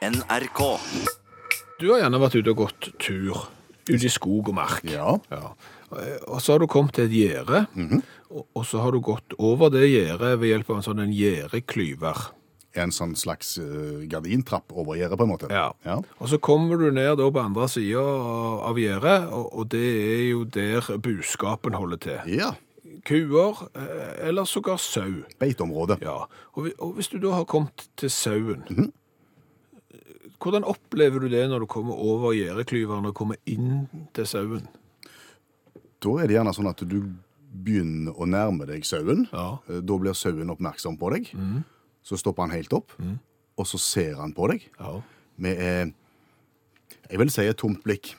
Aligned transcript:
NRK. 0.00 0.60
Du 1.80 1.90
har 1.92 2.00
gjerne 2.00 2.20
vært 2.22 2.36
ute 2.40 2.52
og 2.54 2.60
gått 2.62 2.86
tur, 3.02 3.42
ute 3.90 4.06
i 4.06 4.12
skog 4.12 4.48
og 4.48 4.56
mark. 4.56 4.84
Ja. 4.88 5.12
Ja. 5.32 5.50
Og 6.30 6.38
så 6.40 6.54
har 6.54 6.62
du 6.62 6.68
kommet 6.70 6.94
til 6.96 7.04
et 7.08 7.12
gjerde, 7.16 7.66
og- 8.30 8.46
og 8.54 8.64
så 8.64 8.80
har 8.80 8.92
du 8.92 9.00
gått 9.00 9.34
over 9.38 9.68
det 9.70 9.88
gjerdet 9.90 10.38
ved 10.40 10.48
hjelp 10.48 10.70
av 10.70 10.76
en 10.76 10.82
sånn 10.82 11.00
en 11.02 11.12
gjerdeklyver. 11.12 12.30
En 12.76 12.90
sånn 12.90 13.16
slags 13.16 13.58
eh, 13.58 14.06
gardintrapp 14.06 14.70
over 14.72 14.94
gjerdet, 14.94 15.18
på 15.18 15.24
en 15.24 15.28
måte. 15.28 15.50
Ja. 15.50 15.72
ja. 15.84 15.96
Og 16.20 16.28
så 16.28 16.38
kommer 16.38 16.78
du 16.78 16.90
ned 16.92 17.18
da 17.18 17.28
på 17.28 17.42
andre 17.44 17.66
sida 17.68 17.98
av 18.00 18.76
gjerdet, 18.78 19.28
og, 19.32 19.52
og 19.58 19.68
det 19.68 19.82
er 19.82 20.30
jo 20.30 20.44
der 20.44 20.80
buskapen 20.98 21.74
holder 21.74 21.96
til. 21.98 22.20
Ja. 22.38 22.52
Kuer, 23.04 23.68
eh, 23.74 24.28
eller 24.28 24.44
sågar 24.44 24.78
sau. 24.78 25.24
Beiteområde. 25.40 25.98
Ja, 26.00 26.26
og, 26.54 26.70
og 26.78 26.94
hvis 26.94 27.08
du 27.10 27.18
da 27.18 27.32
har 27.32 27.44
kommet 27.44 27.88
til 27.96 28.08
sauen, 28.08 28.92
hvordan 30.40 30.64
opplever 30.68 31.20
du 31.20 31.28
det 31.32 31.42
når 31.50 31.64
du 31.64 31.66
kommer 31.70 31.98
over 32.00 32.32
gjerdeklyveren 32.36 33.06
og 33.10 33.14
kommer 33.18 33.36
inn 33.50 33.84
til 34.16 34.26
sauen? 34.28 34.66
Da 36.00 36.14
er 36.22 36.30
det 36.30 36.36
gjerne 36.38 36.54
sånn 36.56 36.70
at 36.70 36.80
du 36.88 36.96
begynner 37.50 38.14
å 38.16 38.28
nærme 38.30 38.64
deg 38.68 38.84
sauen. 38.88 39.26
Ja. 39.32 39.58
Eh, 39.68 39.80
Da 39.84 39.98
blir 40.00 40.14
sauen 40.16 40.48
oppmerksom 40.54 40.96
på 41.00 41.10
deg. 41.12 41.32
Så 42.02 42.16
stopper 42.16 42.46
han 42.46 42.54
helt 42.56 42.72
opp, 42.72 42.94
og 43.58 43.66
så 43.68 43.78
ser 43.78 44.14
han 44.16 44.32
på 44.32 44.48
deg 44.48 44.62
Ja. 44.80 45.00
med 45.36 45.58
eh, 45.60 45.90
jeg 47.10 47.18
vil 47.18 47.30
si 47.30 47.42
et 47.42 47.56
tomt 47.58 47.82
blikk. 47.84 48.14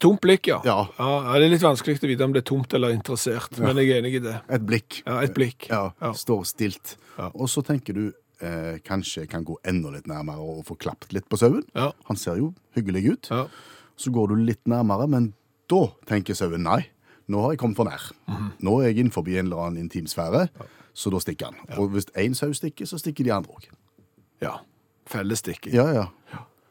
Tomt 0.00 0.20
blikk, 0.20 0.48
ja. 0.50 0.58
Ja. 0.66 0.88
ja. 0.98 1.32
Det 1.38 1.46
er 1.46 1.52
litt 1.52 1.62
vanskelig 1.62 2.00
å 2.02 2.08
vite 2.10 2.24
om 2.26 2.32
det 2.34 2.42
er 2.42 2.48
tomt 2.50 2.74
eller 2.76 2.92
interessert, 2.92 3.54
men 3.62 3.76
jeg 3.78 3.90
er 3.92 4.00
enig 4.02 4.16
i 4.18 4.22
det. 4.24 4.34
Et 4.52 4.64
blikk. 4.66 5.02
Ja, 5.06 5.20
et 5.22 5.32
blikk. 5.36 5.68
Står 6.18 6.42
stilt. 6.48 6.96
Og 7.32 7.46
så 7.48 7.62
tenker 7.64 7.94
du 7.96 8.02
eh, 8.40 8.78
kanskje 8.84 9.26
kan 9.30 9.44
gå 9.44 9.56
enda 9.64 9.90
litt 9.94 10.06
nærmere 10.10 10.38
og 10.42 10.64
få 10.66 10.76
klapt 10.78 11.12
litt 11.12 11.28
på 11.28 11.36
sauen. 11.40 11.64
Ja. 11.74 11.92
Han 12.08 12.16
ser 12.16 12.36
jo 12.40 12.52
hyggelig 12.76 13.04
ut. 13.12 13.30
Ja. 13.30 13.46
Så 13.96 14.10
går 14.10 14.28
du 14.32 14.36
litt 14.42 14.64
nærmere, 14.66 15.06
men 15.08 15.32
da 15.70 15.86
tenker 16.06 16.34
sauen 16.34 16.62
nei. 16.66 16.86
Nå 17.30 17.40
har 17.40 17.52
jeg 17.54 17.58
kommet 17.62 17.76
for 17.76 17.84
nær. 17.88 18.10
Mhm. 18.28 18.50
Nå 18.60 18.80
er 18.82 18.88
jeg 18.90 18.98
innenfor 19.04 19.28
en 19.28 19.46
eller 19.46 19.56
annen 19.66 19.86
intimsfære, 19.88 20.48
så 20.94 21.10
da 21.10 21.18
stikker 21.18 21.46
han. 21.52 21.78
Og 21.78 21.90
hvis 21.94 22.06
én 22.20 22.34
sau 22.34 22.52
stikker, 22.52 22.84
så 22.86 22.98
stikker 22.98 23.24
de 23.24 23.32
andre 23.32 23.52
òg. 23.52 23.68
ja. 24.42 24.58
Fellesstikking. 25.06 25.74
Ja, 25.74 25.84
ja. 25.92 26.06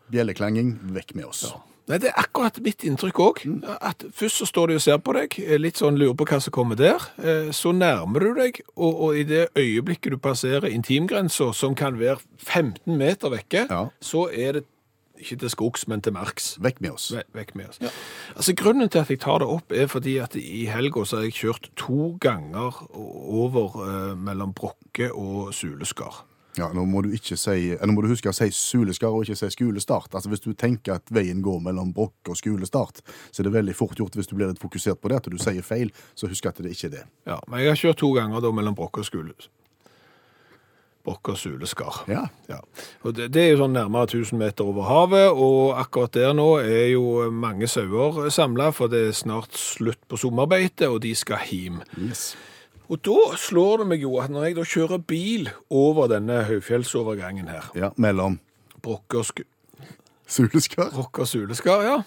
Bjelleklanging, 0.09 0.80
vekk 0.94 1.16
med 1.16 1.25
oss. 1.25 1.53
Nei, 1.88 1.98
Det 2.00 2.09
er 2.14 2.20
akkurat 2.22 2.59
mitt 2.64 2.84
inntrykk 2.88 3.20
òg. 3.20 3.42
At 3.81 4.06
først 4.16 4.38
så 4.39 4.45
står 4.48 4.67
de 4.72 4.76
og 4.76 4.81
ser 4.81 4.98
på 5.03 5.14
deg, 5.17 5.36
er 5.44 5.59
litt 5.59 5.76
sånn 5.81 5.98
lurer 6.00 6.16
på 6.16 6.26
hva 6.30 6.39
som 6.42 6.52
kommer 6.56 6.76
der. 6.80 6.95
Eh, 7.20 7.52
Så 7.52 7.73
nærmer 7.76 8.20
du 8.23 8.34
deg, 8.39 8.62
og, 8.78 9.02
og 9.02 9.17
i 9.20 9.23
det 9.28 9.50
øyeblikket 9.58 10.11
du 10.11 10.17
passerer 10.17 10.70
intimgrensa, 10.72 11.52
som 11.54 11.76
kan 11.76 12.00
være 12.00 12.20
15 12.38 12.98
meter 12.98 13.30
vekke, 13.30 13.67
Ja. 13.70 13.89
så 14.02 14.30
er 14.31 14.52
det 14.54 14.64
ikke 15.20 15.39
til 15.39 15.50
skogs, 15.50 15.88
men 15.88 16.02
til 16.02 16.11
marks. 16.14 16.58
Vekk 16.59 16.81
med 16.81 16.92
oss. 16.92 17.11
Ve- 17.11 17.23
Vekk 17.36 17.56
med 17.56 17.67
oss. 17.70 17.80
Altså 18.36 18.54
Grunnen 18.56 18.89
til 18.89 19.00
at 19.00 19.09
jeg 19.09 19.20
tar 19.20 19.39
det 19.39 19.48
opp, 19.48 19.72
er 19.72 19.88
fordi 19.88 20.17
at 20.23 20.36
i 20.36 20.66
helga 20.66 21.04
har 21.06 21.22
jeg 21.23 21.34
kjørt 21.34 21.70
to 21.78 22.17
ganger 22.20 22.72
over 22.95 23.84
eh, 23.84 24.16
mellom 24.16 24.54
Brokke 24.54 25.11
og 25.14 25.54
Suleskar. 25.54 26.23
Ja, 26.58 26.68
nå 26.70 26.84
må 26.86 27.02
si, 27.18 27.56
nå 27.73 27.94
må 27.96 28.04
du 28.06 28.12
huske 28.12 28.30
å 28.30 28.36
si 28.36 28.52
suleskar 28.54 29.14
og 29.16 29.26
ikke 29.26 29.40
si 29.40 29.50
skolestart. 29.56 30.14
Altså 30.14 30.30
Hvis 30.30 30.44
du 30.44 30.52
tenker 30.54 31.00
at 31.00 31.10
veien 31.14 31.42
går 31.42 31.64
mellom 31.66 31.94
brokk 31.95 32.30
og 32.30 32.38
skolestart, 32.38 33.02
så 33.32 33.42
er 33.42 33.50
det 33.50 33.56
veldig 33.56 33.76
fort 33.78 33.98
gjort 33.98 34.14
hvis 34.20 34.30
du 34.30 34.38
blir 34.38 34.52
litt 34.52 34.62
fokusert 34.62 35.02
på 35.02 35.10
det, 35.10 35.23
at 35.23 35.32
du 35.34 35.42
sier 35.42 35.66
feil, 35.66 35.90
så 36.14 36.30
husk 36.30 36.45
at 36.45 36.62
det 36.62 36.76
ikke 36.76 36.92
er 36.92 36.95
det. 37.00 37.04
Ja, 37.26 37.42
Men 37.48 37.64
jeg 37.66 37.73
har 37.73 37.82
kjørt 37.82 38.02
to 38.04 38.14
ganger 38.14 38.45
da 38.45 38.54
mellom 38.54 38.78
Brokke 38.78 39.02
og 39.02 39.10
skole. 39.10 39.34
Brokke 41.04 41.34
og 41.34 41.40
Suleskar. 41.42 42.04
Ja. 42.08 42.22
Ja. 42.48 42.62
Og 43.04 43.17
det, 43.17 43.28
det 43.36 43.42
er 43.44 43.50
jo 43.52 43.64
sånn 43.66 43.76
nærmere 43.76 44.08
1000 44.08 44.40
meter 44.40 44.70
over 44.70 44.88
havet, 44.88 45.26
og 45.34 45.73
akkurat 45.82 46.14
der 46.16 46.32
nå 46.38 46.48
er 46.62 46.94
jo 46.94 47.28
mange 47.34 47.67
sauer 47.67 48.30
samla, 48.32 48.70
for 48.76 48.94
det 48.94 49.10
er 49.10 49.17
snart 49.17 49.58
slutt 49.60 50.00
på 50.08 50.22
sommerbeite, 50.22 50.88
og 50.88 51.02
de 51.04 51.12
skal 51.17 51.44
hjem. 51.50 51.82
Yes. 51.98 52.32
Og 52.92 52.99
da 53.05 53.17
slår 53.39 53.77
det 53.83 53.88
meg 53.94 54.02
jo 54.04 54.17
at 54.20 54.32
når 54.33 54.44
jeg 54.49 54.55
da 54.58 54.64
kjører 54.67 55.04
bil 55.08 55.49
over 55.71 56.10
denne 56.11 56.42
høyfjellsovergangen 56.49 57.48
her, 57.48 57.70
Ja, 57.76 57.89
mellom 57.98 58.39
Brokke 58.83 59.21
og, 59.23 59.44
suleskar. 60.27 60.89
Brokke 60.92 61.23
og 61.23 61.27
Suleskar, 61.32 61.83
ja, 61.88 61.98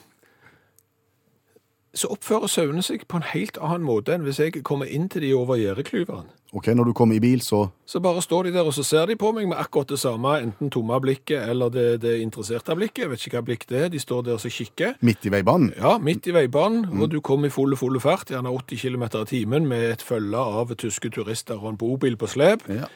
så 1.96 2.10
oppfører 2.12 2.50
sauene 2.52 2.82
seg 2.84 3.06
på 3.08 3.16
en 3.20 3.24
helt 3.32 3.56
annen 3.62 3.84
måte 3.86 4.12
enn 4.14 4.24
hvis 4.26 4.38
jeg 4.42 4.60
kommer 4.66 4.88
inn 4.92 5.08
til 5.12 5.24
de 5.24 5.30
over 5.36 5.56
gjerdeklyveren. 5.60 6.26
Ok, 6.56 6.68
når 6.76 6.88
du 6.88 6.92
kommer 6.96 7.16
i 7.16 7.20
bil, 7.20 7.40
så 7.42 7.66
Så 7.86 8.00
bare 8.00 8.22
står 8.22 8.44
de 8.46 8.52
der, 8.52 8.64
og 8.64 8.72
så 8.74 8.84
ser 8.86 9.06
de 9.06 9.16
på 9.16 9.32
meg 9.34 9.48
med 9.48 9.56
akkurat 9.58 9.88
det 9.88 9.98
samme, 9.98 10.36
enten 10.42 10.70
tomme 10.70 11.00
blikket 11.00 11.48
eller 11.48 11.68
det, 11.70 12.00
det 12.02 12.20
interesserte 12.22 12.76
blikket. 12.76 13.02
Jeg 13.04 13.10
vet 13.10 13.26
ikke 13.26 13.36
hva 13.40 13.44
blikk 13.44 13.66
det 13.68 13.80
er. 13.84 13.88
De 13.88 13.98
står 13.98 14.22
der 14.22 14.32
og 14.38 14.40
så 14.40 14.48
kikker. 14.52 14.94
midt 15.00 15.26
i 15.26 15.32
veibanen. 15.32 15.72
Ja, 15.76 15.98
midt 15.98 16.26
i 16.26 16.32
veibanen, 16.36 17.00
og 17.02 17.10
du 17.10 17.20
kommer 17.20 17.46
i 17.48 17.50
fulle, 17.50 17.76
fulle 17.76 18.00
fart, 18.00 18.30
gjerne 18.30 18.52
80 18.52 18.78
km 18.78 19.02
i 19.02 19.24
timen, 19.24 19.66
med 19.66 19.90
et 19.90 20.02
følge 20.02 20.36
av 20.36 20.74
tyske 20.76 21.10
turister 21.10 21.58
og 21.58 21.70
en 21.74 21.76
bobil 21.76 22.16
på 22.16 22.26
slep. 22.26 22.68
Ja. 22.68 22.86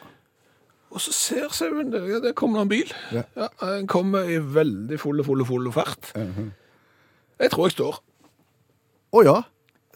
Og 0.91 1.01
så 1.01 1.13
ser 1.15 1.49
sauen 1.55 1.93
der, 1.93 2.07
ja, 2.11 2.19
der 2.21 2.33
kommer 2.33 2.59
det 2.59 2.63
en 2.63 2.69
bil. 2.69 2.95
Ja. 3.13 3.23
Ja, 3.37 3.49
Den 3.77 3.87
kommer 3.87 4.27
i 4.27 4.39
veldig 4.39 4.99
fulle, 5.01 5.25
fulle, 5.25 5.45
fulle 5.47 5.73
fart. 5.73 6.13
Jeg 7.41 7.51
tror 7.51 7.67
jeg 7.67 7.73
står. 7.73 8.01
Å 9.11 9.25
ja. 9.27 9.41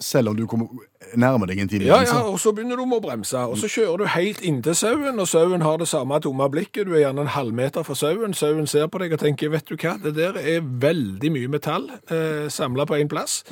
Selv 0.03 0.33
om 0.33 0.37
du 0.37 0.43
kommer 0.51 0.67
nærmer 1.15 1.47
deg 1.47 1.61
en 1.63 1.69
time. 1.71 1.87
Ja, 1.87 2.01
ja, 2.03 2.17
og 2.27 2.41
så 2.43 2.51
begynner 2.55 2.79
du 2.81 2.83
med 2.89 2.99
å 2.99 3.05
bremse, 3.05 3.39
og 3.47 3.59
så 3.61 3.69
kjører 3.71 4.03
du 4.03 4.09
helt 4.11 4.43
inntil 4.43 4.75
sauen, 4.75 5.21
og 5.23 5.29
sauen 5.31 5.63
har 5.63 5.79
det 5.79 5.87
samme 5.87 6.19
tomme 6.25 6.49
blikket, 6.51 6.89
du 6.89 6.97
er 6.97 7.05
gjerne 7.05 7.23
en 7.29 7.31
halvmeter 7.31 7.87
fra 7.87 7.95
sauen, 7.99 8.35
sauen 8.35 8.67
ser 8.71 8.89
på 8.91 8.99
deg 9.03 9.15
og 9.15 9.23
tenker, 9.23 9.53
vet 9.55 9.71
du 9.71 9.77
hva, 9.79 9.95
det 10.03 10.17
der 10.19 10.39
er 10.41 10.67
veldig 10.83 11.31
mye 11.37 11.53
metall 11.53 11.87
eh, 12.11 12.51
samlet 12.51 12.91
på 12.91 12.99
en 12.99 13.13
plass. 13.13 13.43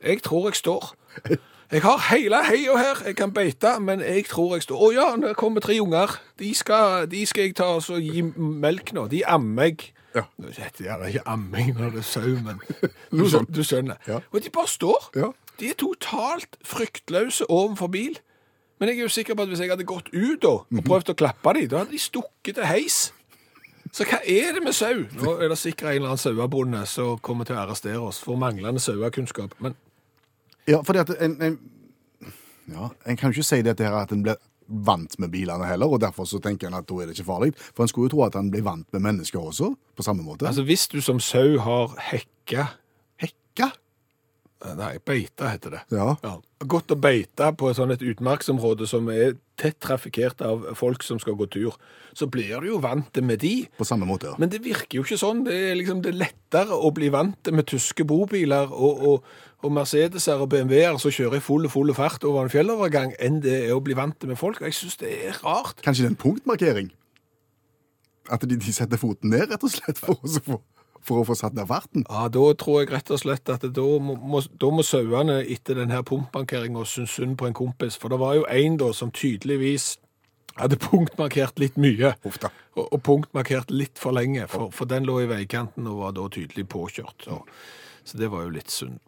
Jeg 0.00 0.24
tror 0.24 0.48
jeg 0.48 0.60
står. 0.62 0.92
Jeg 1.70 1.84
har 1.84 2.00
hele 2.08 2.40
heia 2.48 2.80
her, 2.80 3.04
jeg 3.06 3.20
kan 3.20 3.30
beite, 3.36 3.76
men 3.84 4.00
jeg 4.02 4.24
tror 4.32 4.56
jeg 4.56 4.64
står. 4.66 4.80
Å 4.80 4.92
ja, 4.96 5.08
nå 5.20 5.36
kommer 5.38 5.62
tre 5.62 5.76
unger, 5.84 6.16
de 6.40 6.54
skal, 6.56 7.04
de 7.12 7.26
skal 7.28 7.50
jeg 7.50 7.58
ta 7.60 7.68
og 7.76 8.00
gi 8.00 8.24
melk 8.24 8.94
nå, 8.96 9.04
de 9.12 9.20
ammer 9.28 9.68
jeg. 9.70 9.92
Ja. 10.14 10.24
Dette 10.42 10.86
er 10.86 11.04
ikke 11.06 11.22
amming 11.30 11.74
når 11.78 11.92
det 11.94 12.02
er 12.02 12.08
sau, 12.08 12.32
men 12.42 12.58
du, 13.10 13.24
du 13.54 13.62
skjønner. 13.66 14.00
Ja. 14.08 14.18
Og 14.32 14.42
de 14.42 14.50
bare 14.50 14.68
står. 14.68 15.10
Ja. 15.16 15.30
De 15.60 15.70
er 15.70 15.78
totalt 15.78 16.56
fryktløse 16.66 17.46
overfor 17.50 17.86
bil. 17.92 18.18
Men 18.80 18.88
jeg 18.88 18.98
er 18.98 19.02
jo 19.02 19.12
sikker 19.12 19.36
på 19.36 19.44
at 19.44 19.50
hvis 19.52 19.60
jeg 19.60 19.68
hadde 19.70 19.84
gått 19.84 20.08
ut 20.14 20.40
da, 20.42 20.54
og 20.64 20.84
prøvd 20.86 21.12
å 21.12 21.16
klappe 21.20 21.52
dem, 21.58 21.66
da 21.68 21.82
hadde 21.82 21.92
de 21.92 22.00
stukket 22.00 22.56
til 22.56 22.64
heis. 22.64 23.00
Så 23.92 24.06
hva 24.08 24.20
er 24.24 24.54
det 24.56 24.62
med 24.64 24.72
sau? 24.76 25.02
Nå 25.20 25.34
er 25.42 25.50
det 25.52 25.58
sikkert 25.60 25.90
en 25.90 25.96
eller 25.98 26.12
annen 26.14 26.22
sauebonde 26.22 26.80
som 26.88 27.18
kommer 27.26 27.44
til 27.48 27.58
å 27.58 27.64
arrestere 27.64 28.00
oss 28.00 28.20
for 28.22 28.38
manglende 28.40 28.80
sauekunnskap. 28.80 29.56
Men 29.60 29.76
Ja, 30.68 30.80
fordi 30.86 31.02
at 31.02 31.10
en, 31.20 31.34
en, 31.42 31.58
ja, 32.70 32.88
en 33.06 33.16
kan 33.18 33.30
jo 33.32 33.40
ikke 33.40 33.48
si 33.50 33.60
dette 33.66 33.84
her 33.84 33.96
at 33.98 34.12
en 34.14 34.22
blir 34.24 34.38
vant 34.70 35.18
med 35.18 35.32
bilene 35.32 35.66
heller, 35.66 35.90
og 35.90 36.00
derfor 36.00 36.28
så 36.28 36.40
tenker 36.42 36.70
en 36.70 36.78
at 36.78 36.88
da 36.88 37.00
er 37.00 37.10
det 37.10 37.18
ikke 37.18 37.28
farlig. 37.28 37.52
For 37.74 37.84
en 37.84 37.90
skulle 37.90 38.10
jo 38.10 38.16
tro 38.16 38.24
at 38.26 38.38
han 38.38 38.50
blir 38.52 38.64
vant 38.66 38.86
med 38.94 39.04
mennesker 39.08 39.40
også, 39.42 39.72
på 39.96 40.06
samme 40.06 40.22
måte. 40.22 40.46
altså, 40.46 40.62
hvis 40.62 40.88
du 40.88 41.00
som 41.04 41.20
sau 41.20 41.58
har 41.58 41.96
hekka 42.10 42.70
hekka. 43.20 43.70
Nei, 44.76 44.98
beita 45.00 45.48
heter 45.54 45.72
det. 45.72 45.78
Ja. 45.96 46.10
Ja. 46.20 46.34
Godt 46.68 46.92
å 46.92 46.96
beite 47.00 47.46
på 47.56 47.70
et 47.70 47.78
sånn 47.78 47.94
et 47.94 48.02
utmarksområde 48.04 48.84
som 48.90 49.06
er 49.08 49.38
tett 49.56 49.78
trafikkert 49.80 50.42
av 50.44 50.66
folk 50.76 51.00
som 51.06 51.16
skal 51.22 51.32
gå 51.38 51.46
tur, 51.48 51.78
så 52.12 52.28
blir 52.28 52.60
du 52.60 52.66
jo 52.68 52.80
vant 52.84 53.16
med 53.24 53.40
de. 53.40 53.54
På 53.78 53.86
samme 53.88 54.04
måte, 54.08 54.28
ja. 54.28 54.34
Men 54.42 54.52
det 54.52 54.60
virker 54.64 54.98
jo 55.00 55.04
ikke 55.06 55.16
sånn. 55.20 55.40
Det 55.46 55.54
er 55.70 55.78
liksom 55.80 56.02
det 56.04 56.12
er 56.12 56.18
lettere 56.26 56.76
å 56.76 56.90
bli 56.92 57.08
vant 57.14 57.48
med 57.56 57.70
tyske 57.72 58.04
bobiler 58.04 58.68
og, 58.68 59.00
og, 59.14 59.30
og 59.64 59.72
Mercedeser 59.78 60.44
og 60.44 60.50
BMW-er 60.52 61.00
som 61.00 61.14
kjører 61.16 61.40
i 61.40 61.44
full 61.44 61.64
full 61.72 61.94
fart 61.96 62.24
over 62.28 62.44
en 62.44 62.52
fjellovergang, 62.52 63.14
enn 63.16 63.40
det 63.40 63.56
er 63.70 63.72
å 63.76 63.80
bli 63.84 63.96
vant 63.96 64.28
med 64.28 64.36
folk. 64.40 64.60
Jeg 64.68 64.76
syns 64.76 65.00
det 65.00 65.14
er 65.30 65.40
rart. 65.40 65.80
Kanskje 65.80 66.04
det 66.04 66.10
er 66.10 66.16
en 66.18 66.20
punktmarkering? 66.26 66.92
At 68.30 68.44
de, 68.46 68.60
de 68.60 68.72
setter 68.76 69.00
foten 69.00 69.32
ned, 69.32 69.48
rett 69.50 69.64
og 69.64 69.72
slett, 69.72 69.98
for 69.98 70.20
å, 70.20 70.34
få- 70.44 70.60
for 71.06 71.22
å 71.22 71.26
få 71.28 71.36
satt 71.38 71.56
ned 71.56 71.68
farten? 71.70 72.04
Ja, 72.08 72.28
Da 72.32 72.44
tror 72.58 72.82
jeg 72.82 72.92
rett 72.92 73.10
og 73.10 73.22
slett 73.22 73.48
at 73.52 73.64
da 73.64 73.86
må, 74.02 74.16
må, 74.16 74.42
da 74.60 74.70
må 74.74 74.84
sauene 74.86 75.40
etter 75.42 75.80
denne 75.80 76.02
pumpmarkeringa 76.06 76.84
synes 76.84 77.16
synd 77.16 77.38
på 77.40 77.48
en 77.48 77.56
kompis. 77.56 77.98
For 78.00 78.12
det 78.12 78.20
var 78.20 78.38
jo 78.38 78.46
en 78.50 78.78
da 78.80 78.92
som 78.96 79.12
tydeligvis 79.14 79.94
hadde 80.60 80.78
punktmarkert 80.80 81.60
litt 81.62 81.78
mye. 81.80 82.14
Da. 82.42 82.50
Og, 82.76 82.86
og 82.86 83.02
punktmarkert 83.06 83.70
litt 83.74 84.00
for 84.00 84.16
lenge, 84.16 84.46
for, 84.50 84.72
for 84.74 84.90
den 84.90 85.06
lå 85.08 85.22
i 85.24 85.30
veikanten 85.30 85.88
og 85.90 86.02
var 86.04 86.16
da 86.18 86.26
tydelig 86.32 86.66
påkjørt. 86.70 87.26
Så, 87.26 87.40
så 88.04 88.20
det 88.20 88.30
var 88.32 88.46
jo 88.46 88.54
litt 88.56 88.72
synd. 88.74 89.00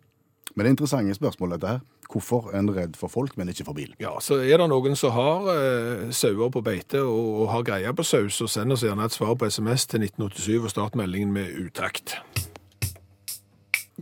Men 0.54 0.64
det 0.64 0.68
er 0.68 0.74
interessante 0.74 1.14
spørsmål, 1.16 1.54
dette 1.54 1.68
her. 1.70 1.80
Hvorfor 2.12 2.50
en 2.54 2.68
redd 2.76 2.96
for 3.00 3.08
folk, 3.08 3.38
men 3.40 3.48
ikke 3.48 3.64
for 3.64 3.72
bil? 3.78 3.94
Ja, 4.02 4.10
så 4.20 4.36
er 4.44 4.58
det 4.60 4.66
noen 4.68 4.96
som 5.00 5.14
har 5.16 5.46
eh, 5.54 6.10
sauer 6.12 6.50
på 6.52 6.60
beite 6.66 7.00
og, 7.00 7.30
og 7.40 7.48
har 7.54 7.62
greie 7.64 7.94
på 7.96 8.04
sau, 8.04 8.26
så 8.28 8.44
send 8.52 8.72
oss 8.76 8.82
gjerne 8.84 9.06
et 9.08 9.14
svar 9.16 9.32
på 9.40 9.48
SMS 9.48 9.86
til 9.88 10.04
1987 10.04 10.58
og 10.66 10.70
start 10.74 10.98
meldingen 11.00 11.32
med 11.32 11.54
utakt. 11.62 12.18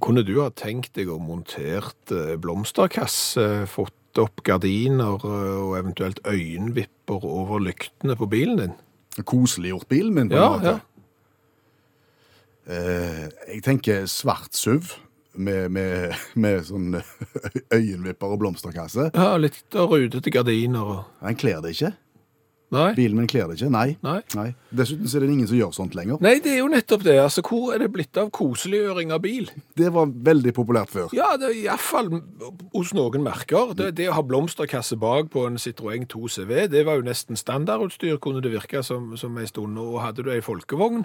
Kunne 0.01 0.25
du 0.27 0.41
ha 0.41 0.49
tenkt 0.57 0.95
deg 0.97 1.11
å 1.13 1.21
montert 1.23 2.11
eh, 2.15 2.35
blomsterkasse, 2.41 3.47
fått 3.71 4.19
opp 4.19 4.43
gardiner 4.47 5.23
eh, 5.23 5.59
og 5.63 5.77
eventuelt 5.79 6.19
øyenvipper 6.27 7.27
over 7.31 7.63
lyktene 7.63 8.17
på 8.19 8.27
bilen 8.33 8.59
din? 8.65 8.75
Koseliggjort 9.27 9.87
bilen 9.91 10.15
min, 10.17 10.31
på 10.33 10.39
en 10.39 10.43
Ja, 10.43 10.51
måte. 10.57 10.75
ja. 10.75 10.81
Eh, 12.71 13.27
jeg 13.55 13.63
tenker 13.67 14.07
svart 14.11 14.55
SUV 14.57 14.93
med, 15.35 15.71
med, 15.71 16.15
med 16.35 16.63
sånn 16.67 17.01
øyenvipper 17.77 18.35
og 18.35 18.41
blomsterkasse. 18.43 19.11
Ja, 19.15 19.35
litt 19.41 19.63
rutete 19.75 20.33
gardiner 20.35 20.95
og 20.95 21.03
Han 21.25 21.39
kler 21.39 21.61
det 21.65 21.77
ikke. 21.77 21.95
Nei? 22.71 22.93
Bilen 22.95 23.19
min 23.19 23.27
kler 23.27 23.49
det 23.51 23.57
ikke. 23.59 23.69
Nei. 23.75 23.97
Nei. 24.39 24.47
Dessuten 24.79 25.09
er 25.11 25.25
det 25.25 25.31
ingen 25.33 25.49
som 25.51 25.59
gjør 25.59 25.73
sånt 25.75 25.97
lenger. 25.99 26.21
Nei, 26.23 26.37
det 26.43 26.53
er 26.55 26.61
jo 26.61 26.69
nettopp 26.71 27.03
det. 27.03 27.17
Altså, 27.19 27.43
Hvor 27.43 27.75
er 27.75 27.83
det 27.83 27.89
blitt 27.91 28.21
av 28.21 28.31
koseliggjøring 28.35 29.11
av 29.15 29.25
bil? 29.25 29.51
Det 29.79 29.91
var 29.95 30.13
veldig 30.31 30.53
populært 30.55 30.93
før. 30.95 31.09
Ja, 31.17 31.33
det 31.41 31.49
er 31.49 31.57
iallfall 31.65 32.13
hos 32.77 32.93
noen 32.95 33.27
merker. 33.27 33.75
Det, 33.75 33.91
det 33.99 34.07
å 34.13 34.15
ha 34.21 34.23
blomsterkasse 34.27 35.01
bak 35.03 35.33
på 35.35 35.49
en 35.49 35.59
Citroën 35.59 36.07
2 36.11 36.31
CV, 36.37 36.55
det 36.71 36.85
var 36.87 37.01
jo 37.01 37.09
nesten 37.11 37.39
standardutstyr, 37.39 38.21
kunne 38.23 38.43
det 38.45 38.55
virke 38.55 38.85
som, 38.87 39.17
som 39.19 39.35
en 39.35 39.51
stund. 39.51 39.81
Og 39.83 39.99
hadde 40.05 40.23
du 40.23 40.31
ei 40.31 40.39
folkevogn, 40.45 41.03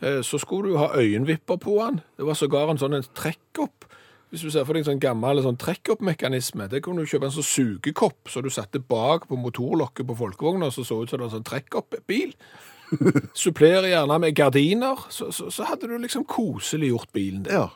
så 0.00 0.38
skulle 0.38 0.72
du 0.72 0.80
ha 0.80 0.90
øyenvipper 0.98 1.56
på 1.62 1.78
den. 1.80 2.00
Det 2.18 2.26
var 2.28 2.36
sågar 2.36 2.70
en 2.70 2.80
sånn 2.80 2.98
trekkopp. 3.16 3.86
Hvis 4.30 4.42
du 4.42 4.50
ser 4.50 4.66
for 4.66 4.74
deg 4.74 4.82
en 4.82 4.90
sånn 4.90 5.00
gammel 5.00 5.38
sånn 5.44 5.58
trekkoppmekanisme, 5.62 6.66
det 6.68 6.82
kunne 6.84 7.04
du 7.04 7.08
kjøpe 7.08 7.28
en 7.28 7.36
sånn 7.36 7.46
sugekopp, 7.46 8.26
så 8.28 8.42
du 8.42 8.50
satte 8.50 8.82
bak 8.82 9.28
på 9.30 9.38
motorlokket 9.38 10.08
på 10.08 10.16
folkevogna, 10.18 10.68
så 10.74 10.84
så 10.84 10.98
ut 11.00 11.08
som 11.10 11.20
det 11.20 11.24
var 11.24 11.30
en 11.30 11.36
sånn 11.38 11.46
trekkoppbil. 11.46 12.34
Supplere 13.46 13.92
gjerne 13.92 14.18
med 14.22 14.34
gardiner, 14.36 15.06
så, 15.14 15.30
så, 15.32 15.48
så 15.54 15.68
hadde 15.70 15.88
du 15.88 15.96
liksom 16.02 16.26
koselig 16.28 16.90
gjort 16.90 17.14
bilen 17.14 17.46
din. 17.46 17.54
Ja. 17.54 17.70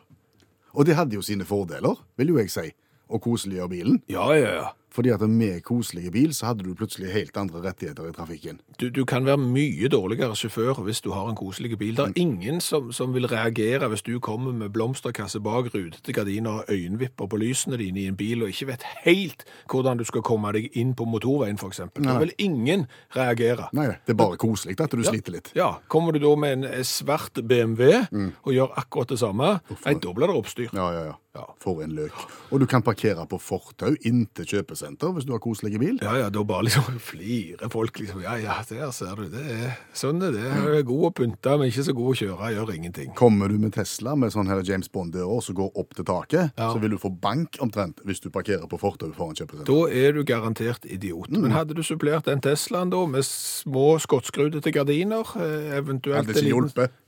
Og 0.74 0.86
det 0.86 0.98
hadde 0.98 1.16
jo 1.16 1.24
sine 1.24 1.46
fordeler, 1.46 2.02
vil 2.18 2.34
jo 2.34 2.42
jeg 2.42 2.52
si, 2.52 2.66
å 3.10 3.22
koseliggjøre 3.22 3.72
bilen. 3.72 4.02
Ja, 4.10 4.28
ja, 4.34 4.52
ja. 4.58 4.68
Fordi 4.90 5.12
at 5.14 5.20
med 5.30 5.60
koselige 5.62 6.10
bil, 6.10 6.34
så 6.34 6.46
hadde 6.50 6.64
du 6.66 6.74
plutselig 6.74 7.12
helt 7.12 7.36
andre 7.38 7.60
rettigheter 7.62 8.08
i 8.08 8.12
trafikken. 8.12 8.60
Du, 8.80 8.88
du 8.90 9.04
kan 9.04 9.24
være 9.26 9.38
mye 9.38 9.88
dårligere 9.92 10.34
sjåfør 10.36 10.80
hvis 10.86 11.00
du 11.04 11.12
har 11.14 11.28
en 11.30 11.36
koselig 11.38 11.78
bil. 11.78 11.94
Det 11.96 12.06
er 12.08 12.16
ingen 12.20 12.60
som, 12.60 12.90
som 12.92 13.14
vil 13.14 13.28
reagere 13.30 13.88
hvis 13.92 14.02
du 14.02 14.18
kommer 14.20 14.52
med 14.52 14.72
blomsterkasse 14.74 15.40
bak, 15.40 15.70
rutete 15.74 16.12
gardiner 16.16 16.50
og 16.50 16.64
øyenvipper 16.74 17.30
på 17.30 17.38
lysene 17.40 17.78
dine 17.78 18.02
i 18.02 18.08
en 18.10 18.18
bil 18.18 18.42
og 18.42 18.50
ikke 18.50 18.66
vet 18.72 18.86
helt 19.04 19.44
hvordan 19.70 20.00
du 20.00 20.04
skal 20.08 20.24
komme 20.26 20.50
deg 20.56 20.70
inn 20.74 20.94
på 20.98 21.06
motorveien, 21.06 21.58
f.eks. 21.60 21.82
Da 22.00 22.18
vil 22.18 22.34
ingen 22.42 22.86
reagere. 23.16 23.70
Nei, 23.76 23.86
det 24.06 24.16
er 24.16 24.18
bare 24.18 24.40
koselig 24.40 24.78
at 24.80 24.90
du 24.96 25.04
sliter 25.06 25.36
litt. 25.38 25.52
Ja, 25.58 25.76
Kommer 25.90 26.12
du 26.12 26.18
da 26.22 26.34
med 26.38 26.64
en 26.66 26.84
svart 26.86 27.38
BMW 27.46 28.00
og 28.10 28.52
gjør 28.54 28.74
akkurat 28.80 29.14
det 29.14 29.20
samme, 29.22 29.58
nei, 29.84 29.94
da 30.02 30.14
blir 30.16 30.30
det 30.30 30.38
oppstyr. 30.42 30.70
Ja, 30.74 30.90
ja, 30.94 31.02
ja. 31.10 31.16
Ja. 31.30 31.44
For 31.62 31.78
en 31.84 31.92
løk. 31.94 32.14
Og 32.50 32.58
du 32.58 32.64
kan 32.66 32.82
parkere 32.82 33.22
på 33.30 33.38
fortau 33.38 33.92
inntil 34.08 34.48
kjøpesenter 34.50 35.12
hvis 35.14 35.26
du 35.28 35.30
har 35.30 35.38
koselige 35.38 35.78
bil. 35.78 35.98
Ja, 36.02 36.16
ja, 36.18 36.28
da 36.34 36.42
bare 36.42 36.64
liksom 36.66 36.96
flirer 37.10 37.70
folk 37.70 38.00
liksom. 38.00 38.24
Ja, 38.24 38.32
ja, 38.42 38.56
der 38.66 38.90
ser 38.96 39.14
du. 39.14 39.28
Det 39.30 39.44
er 39.54 39.76
sånn 39.94 40.18
det 40.18 40.32
er. 40.40 40.56
Jeg 40.58 40.80
er 40.80 40.86
god 40.88 41.04
å 41.06 41.12
pynte, 41.20 41.52
men 41.60 41.70
ikke 41.70 41.84
så 41.86 41.94
god 41.94 42.08
å 42.10 42.16
kjøre. 42.18 42.48
Gjør 42.56 42.72
ingenting. 42.74 43.12
Kommer 43.14 43.46
du 43.52 43.60
med 43.62 43.76
Tesla 43.76 44.16
med 44.18 44.34
sånn 44.34 44.50
her 44.50 44.64
James 44.66 44.90
Bond-dører 44.90 45.44
som 45.46 45.54
går 45.60 45.70
opp 45.78 45.94
til 45.94 46.08
taket, 46.10 46.50
Ja. 46.58 46.72
så 46.74 46.82
vil 46.82 46.96
du 46.96 46.98
få 46.98 47.12
bank 47.22 47.60
omtrent 47.62 48.02
hvis 48.04 48.18
du 48.24 48.26
parkerer 48.34 48.66
på 48.66 48.80
fortau 48.82 49.12
foran 49.14 49.38
kjøpesenter. 49.38 49.70
Da 49.70 49.86
er 50.02 50.16
du 50.18 50.24
garantert 50.26 50.82
idiot. 50.90 51.30
Men 51.30 51.54
hadde 51.54 51.78
du 51.78 51.84
supplert 51.86 52.26
den 52.26 52.42
Teslaen 52.42 52.90
da 52.90 53.04
med 53.06 53.22
små 53.22 54.00
skottskrudete 54.02 54.74
gardiner, 54.74 55.22
eh, 55.38 55.78
eventuelt 55.78 56.26
Hadde 56.26 56.34
ikke 56.42 56.50
hjulpet. 56.50 56.98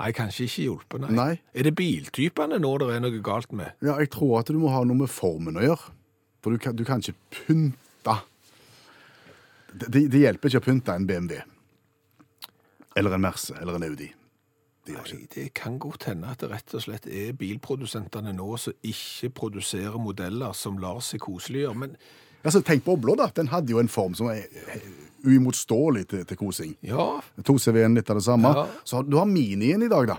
Nei, 0.00 0.10
kanskje 0.16 0.46
ikke 0.46 0.62
hjulpet, 0.64 1.02
nei. 1.04 1.12
Nei. 1.12 1.32
Er 1.52 1.66
det 1.68 1.74
biltypene 1.76 2.56
nå 2.62 2.70
det 2.80 2.88
er 2.94 3.02
noe 3.04 3.18
galt 3.24 3.50
med? 3.52 3.74
Ja, 3.84 3.98
jeg 4.00 4.08
tror 4.14 4.38
at 4.40 4.48
du 4.48 4.56
må 4.60 4.70
ha 4.72 4.80
noe 4.88 5.02
med 5.02 5.12
formen 5.12 5.60
å 5.60 5.64
gjøre. 5.64 5.92
For 6.40 6.56
du 6.56 6.62
kan, 6.62 6.76
du 6.76 6.86
kan 6.88 7.04
ikke 7.04 7.18
pynte. 7.34 8.14
Det, 9.70 9.90
det, 9.92 10.06
det 10.14 10.22
hjelper 10.22 10.48
ikke 10.48 10.62
å 10.62 10.66
pynte 10.70 10.96
en 10.96 11.04
BMW. 11.10 11.42
Eller 12.96 13.14
en 13.14 13.22
Merce, 13.22 13.52
eller 13.60 13.76
en 13.76 13.84
Audi. 13.90 14.08
Det. 14.88 14.96
Nei, 14.96 15.26
det 15.34 15.50
kan 15.60 15.76
godt 15.78 16.08
hende 16.08 16.32
at 16.32 16.40
det 16.40 16.48
rett 16.54 16.72
og 16.74 16.82
slett 16.86 17.04
er 17.04 17.36
bilprodusentene 17.36 18.32
nå 18.32 18.48
som 18.58 18.88
ikke 18.88 19.28
produserer 19.36 20.00
modeller 20.00 20.56
som 20.56 20.80
lar 20.80 21.04
seg 21.04 21.20
koseliggjøre. 21.28 21.76
Men 21.84 21.96
Altså, 22.40 22.62
tenk 22.64 22.86
på 22.86 22.94
Obla, 22.96 23.12
da. 23.20 23.26
Den 23.36 23.50
hadde 23.52 23.74
jo 23.74 23.80
en 23.82 23.90
form 23.92 24.14
som 24.16 24.30
er 24.32 24.46
uimotståelig 25.26 26.06
til, 26.08 26.24
til 26.26 26.36
kosing. 26.36 26.74
ja, 26.82 27.20
2CV-en 27.42 27.94
litt 27.94 28.10
av 28.10 28.16
det 28.20 28.24
samme. 28.24 28.48
Ja. 28.56 28.66
Så 28.84 29.02
du 29.02 29.16
har 29.18 29.24
Minien 29.28 29.82
i 29.82 29.88
dag, 29.88 30.08
da. 30.08 30.16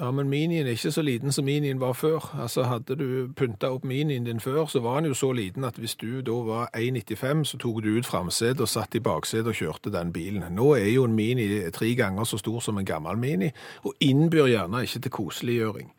ja, 0.00 0.10
men 0.10 0.30
minien 0.30 0.66
er 0.66 0.72
ikke 0.72 0.92
så 0.94 1.02
liten 1.04 1.32
som 1.32 1.44
minien 1.44 1.80
var 1.80 1.92
før. 1.92 2.24
Altså, 2.40 2.62
hadde 2.64 2.96
du 2.96 3.28
pynta 3.36 3.68
opp 3.74 3.84
minien 3.84 4.24
din 4.24 4.40
før, 4.40 4.64
så 4.66 4.80
var 4.80 5.00
den 5.00 5.10
jo 5.10 5.14
så 5.18 5.32
liten 5.36 5.64
at 5.64 5.76
hvis 5.76 5.94
du 6.00 6.22
da 6.24 6.32
var 6.46 6.70
1,95, 6.76 7.44
så 7.44 7.58
tok 7.60 7.82
du 7.84 7.90
ut 7.98 8.06
framsetet 8.08 8.60
og 8.64 8.68
satt 8.68 8.94
i 8.96 9.02
baksetet 9.04 9.50
og 9.52 9.54
kjørte 9.58 9.92
den 9.92 10.12
bilen. 10.12 10.46
Nå 10.56 10.70
er 10.78 10.88
jo 10.94 11.04
en 11.04 11.14
mini 11.18 11.48
tre 11.70 11.92
ganger 11.98 12.24
så 12.24 12.38
stor 12.40 12.60
som 12.64 12.78
en 12.78 12.88
gammel 12.88 13.18
mini, 13.20 13.50
og 13.84 13.94
innbyr 14.00 14.48
gjerne 14.54 14.82
ikke 14.86 15.00
til 15.04 15.10
koseliggjøring. 15.18 15.92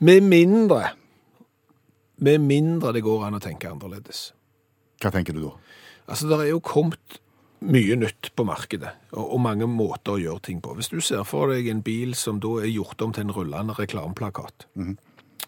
Med 0.00 0.20
mindre 0.20 0.82
Med 2.18 2.38
mindre 2.38 2.92
det 2.92 3.02
går 3.02 3.24
an 3.26 3.34
å 3.34 3.40
tenke 3.42 3.66
annerledes. 3.70 4.32
Hva 5.02 5.10
tenker 5.10 5.34
du 5.34 5.40
da? 5.48 5.50
Altså, 6.06 6.28
det 6.28 6.36
er 6.44 6.50
jo 6.52 6.60
kommet 6.62 7.18
mye 7.64 7.96
nytt 7.96 8.32
på 8.36 8.44
markedet, 8.46 8.92
og, 9.16 9.40
mange 9.40 9.66
måter 9.70 10.14
å 10.16 10.20
gjøre 10.20 10.42
ting 10.50 10.60
på. 10.64 10.74
Hvis 10.78 10.90
du 10.92 11.00
ser 11.04 11.24
for 11.28 11.52
deg 11.54 11.66
en 11.72 11.82
bil 11.84 12.14
som 12.18 12.38
da 12.42 12.58
er 12.62 12.70
gjort 12.72 13.00
om 13.02 13.12
til 13.16 13.26
en 13.26 13.34
rullende 13.34 13.74
reklameplakat. 13.78 14.66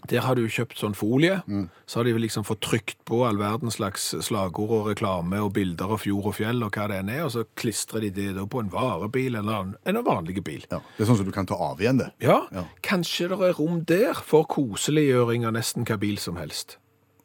Der 0.06 0.20
har 0.22 0.36
du 0.38 0.44
kjøpt 0.46 0.78
sånn 0.78 0.94
folie, 0.94 1.40
så 1.88 1.98
har 1.98 2.04
de 2.06 2.12
liksom 2.20 2.44
fått 2.46 2.60
trykt 2.62 2.98
på 3.08 3.24
all 3.26 3.38
verdens 3.40 3.78
slags 3.80 4.04
slagord 4.22 4.70
og 4.76 4.90
reklame 4.92 5.40
og 5.42 5.54
bilder 5.56 5.90
av 5.96 6.02
fjord 6.04 6.28
og 6.30 6.36
fjell 6.36 6.62
og 6.62 6.76
hva 6.76 6.84
det 6.92 7.00
enn 7.00 7.10
er, 7.10 7.24
og 7.26 7.32
så 7.34 7.42
klistrer 7.58 8.04
de 8.04 8.10
det 8.14 8.28
da 8.36 8.44
på 8.46 8.60
en 8.62 8.70
varebil 8.70 9.34
eller 9.40 9.64
en, 9.64 9.72
en 9.88 9.98
vanlig 10.06 10.44
bil. 10.46 10.62
Ja, 10.70 10.78
det 10.96 11.02
er 11.02 11.10
sånn 11.10 11.18
som 11.22 11.26
du 11.26 11.32
kan 11.34 11.48
ta 11.48 11.58
av 11.58 11.80
igjen, 11.82 11.98
det. 11.98 12.12
Ja, 12.22 12.42
Ja. 12.54 12.66
kanskje 12.86 13.30
det 13.32 13.40
er 13.48 13.56
rom 13.58 13.82
der 13.88 14.14
for 14.14 14.46
koseliggjøring 14.52 15.46
av 15.48 15.56
nesten 15.58 15.84
hva 15.88 15.98
bil 15.98 16.20
som 16.22 16.36
helst. 16.38 16.76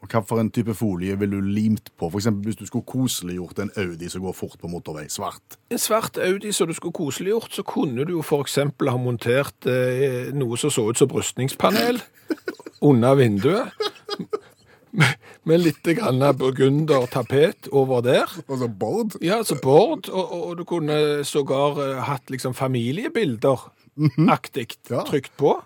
Og 0.01 0.09
Hva 0.09 0.23
for 0.25 0.41
en 0.41 0.49
type 0.49 0.73
folie 0.73 1.13
vil 1.21 1.29
du 1.35 1.41
limt 1.45 1.91
på? 1.99 2.09
Eksempel 2.17 2.49
hvis 2.49 2.57
du 2.57 2.65
skulle 2.65 2.87
koseliggjort 2.89 3.59
en 3.61 3.71
Audi 3.77 4.09
som 4.09 4.23
går 4.25 4.33
fort 4.33 4.57
på 4.61 4.69
motorvei, 4.71 5.05
svart. 5.13 5.59
En 5.69 5.81
svart 5.81 6.17
Audi 6.17 6.51
som 6.57 6.69
du 6.69 6.73
skulle 6.73 6.95
koseliggjort, 6.97 7.53
så 7.53 7.65
kunne 7.67 8.05
du 8.09 8.15
jo 8.17 8.23
eksempel 8.41 8.89
ha 8.89 8.97
montert 8.97 9.69
eh, 9.69 10.31
noe 10.33 10.57
som 10.57 10.73
så 10.73 10.87
ut 10.89 10.97
som 10.97 11.11
brystningspanel 11.11 12.01
under 12.89 13.19
vinduet. 13.19 13.69
Med, 14.91 15.61
litt 15.61 15.85
grann 15.95 16.19
burgunder 16.35 17.05
tapet 17.13 17.69
over 17.71 18.01
der. 18.03 18.33
Altså 18.49 18.67
board? 18.67 19.15
Ja, 19.23 19.37
altså 19.39 19.55
bord, 19.61 20.09
og, 20.09 20.33
og 20.35 20.57
du 20.59 20.65
kunne 20.67 21.23
sågar 21.27 21.77
eh, 21.79 22.01
hatt 22.09 22.33
liksom 22.33 22.57
familiebilder 22.57 23.69
aktig 24.31 24.79
Ja. 24.89 25.05
trykt 25.07 25.37
på. 25.37 25.59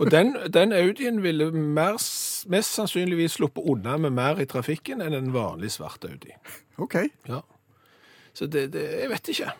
Og 0.00 0.10
den, 0.10 0.34
den 0.52 0.72
Audien 0.72 1.22
ville 1.22 1.50
mer, 1.52 1.96
mest 2.48 2.76
sannsynligvis 2.78 3.38
sluppet 3.38 3.66
unna 3.68 3.96
med 3.98 4.14
mer 4.16 4.40
i 4.40 4.46
trafikken 4.48 5.02
enn 5.04 5.16
en 5.16 5.32
vanlig 5.34 5.72
svart 5.76 6.04
Audi. 6.08 6.32
OK. 6.80 6.96
Ja. 7.28 7.42
Så 8.32 8.46
det, 8.46 8.70
det 8.72 8.86
Jeg 9.02 9.10
vet 9.10 9.34
ikke 9.34 9.52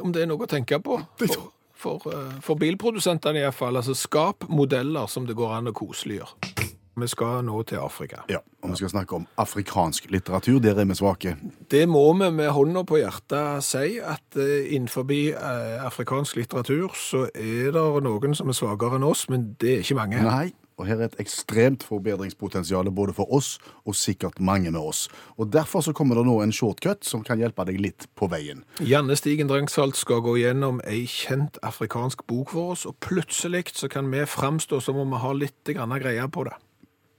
om 0.00 0.12
det 0.12 0.24
er 0.24 0.30
noe 0.30 0.42
å 0.42 0.50
tenke 0.50 0.80
på. 0.82 0.98
For, 1.84 2.00
for, 2.00 2.14
eh, 2.14 2.36
for 2.40 2.56
bilprodusentene 2.56 3.42
iallfall. 3.42 3.76
Altså 3.76 3.92
skap 3.98 4.46
modeller 4.48 5.10
som 5.10 5.26
det 5.28 5.34
går 5.36 5.58
an 5.58 5.68
å 5.68 5.74
koseliggjøre. 5.76 6.54
Vi 6.94 7.08
skal 7.10 7.42
nå 7.42 7.58
til 7.66 7.82
Afrika. 7.82 8.22
Ja, 8.30 8.38
og 8.62 8.70
vi 8.70 8.78
skal 8.78 8.92
snakke 8.92 9.16
om 9.18 9.24
afrikansk 9.42 10.06
litteratur. 10.14 10.60
Der 10.62 10.78
er 10.78 10.86
vi 10.86 10.94
svake. 10.94 11.34
Det 11.70 11.88
må 11.90 12.04
vi 12.14 12.30
med 12.30 12.52
hånda 12.54 12.84
på 12.86 13.00
hjertet 13.02 13.66
si, 13.66 13.98
at 13.98 14.38
eh, 14.38 14.70
innenfor 14.76 15.10
eh, 15.10 15.82
afrikansk 15.84 16.38
litteratur 16.38 16.94
så 16.94 17.26
er 17.34 17.74
det 17.74 17.84
noen 18.06 18.38
som 18.38 18.48
er 18.48 18.56
svakere 18.56 19.00
enn 19.00 19.08
oss, 19.10 19.26
men 19.28 19.56
det 19.60 19.72
er 19.74 19.82
ikke 19.82 19.98
mange. 19.98 20.22
Nei, 20.22 20.52
og 20.76 20.88
her 20.88 20.98
er 20.98 21.10
et 21.10 21.20
ekstremt 21.22 21.84
forbedringspotensial 21.86 22.90
både 22.94 23.14
for 23.16 23.30
oss 23.34 23.58
og 23.84 23.94
sikkert 23.98 24.40
mange 24.40 24.70
med 24.70 24.80
oss. 24.80 25.08
Og 25.38 25.52
Derfor 25.54 25.80
så 25.80 25.92
kommer 25.92 26.18
det 26.18 26.26
nå 26.26 26.40
en 26.42 26.52
shortcut 26.52 27.04
som 27.06 27.22
kan 27.24 27.38
hjelpe 27.38 27.64
deg 27.68 27.78
litt 27.80 28.08
på 28.18 28.26
veien. 28.32 28.64
Janne 28.80 29.16
Stigen 29.16 29.50
Drangsalt 29.50 29.96
skal 29.96 30.22
gå 30.24 30.36
gjennom 30.40 30.80
ei 30.88 31.04
kjent 31.06 31.60
afrikansk 31.62 32.26
bok 32.26 32.50
for 32.54 32.74
oss, 32.74 32.86
og 32.86 32.98
plutselig 33.04 33.70
så 33.74 33.88
kan 33.88 34.10
vi 34.10 34.24
framstå 34.26 34.80
som 34.82 34.98
om 34.98 35.14
vi 35.14 35.22
har 35.22 35.38
litt 35.38 35.74
greie 35.74 36.28
på 36.28 36.44
det. 36.44 36.56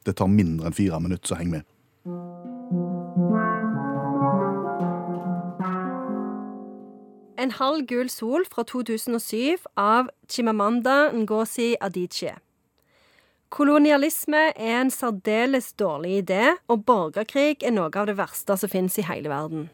Det 0.05 0.17
tar 0.19 0.27
mindre 0.27 0.69
enn 0.69 0.75
fire 0.75 0.99
minutter, 0.99 1.27
så 1.27 1.39
heng 1.39 1.55
med. 1.55 1.63
En 7.37 7.51
halv 7.51 7.85
gul 7.85 8.09
sol 8.09 8.45
fra 8.49 8.63
2007 8.63 9.65
av 9.77 10.09
Chimamanda 10.29 11.11
Ngozi 11.13 11.75
Adichie. 11.81 12.44
Kolonialisme 13.55 14.49
er 14.51 14.81
en 14.81 14.89
særdeles 14.91 15.69
dårlig 15.79 16.17
idé, 16.25 16.41
og 16.67 16.81
borgerkrig 16.83 17.63
er 17.63 17.71
noe 17.71 17.87
av 17.87 18.09
det 18.09 18.17
verste 18.17 18.57
som 18.59 18.71
finnes 18.71 18.97
i 18.99 19.05
hele 19.07 19.31
verden. 19.31 19.69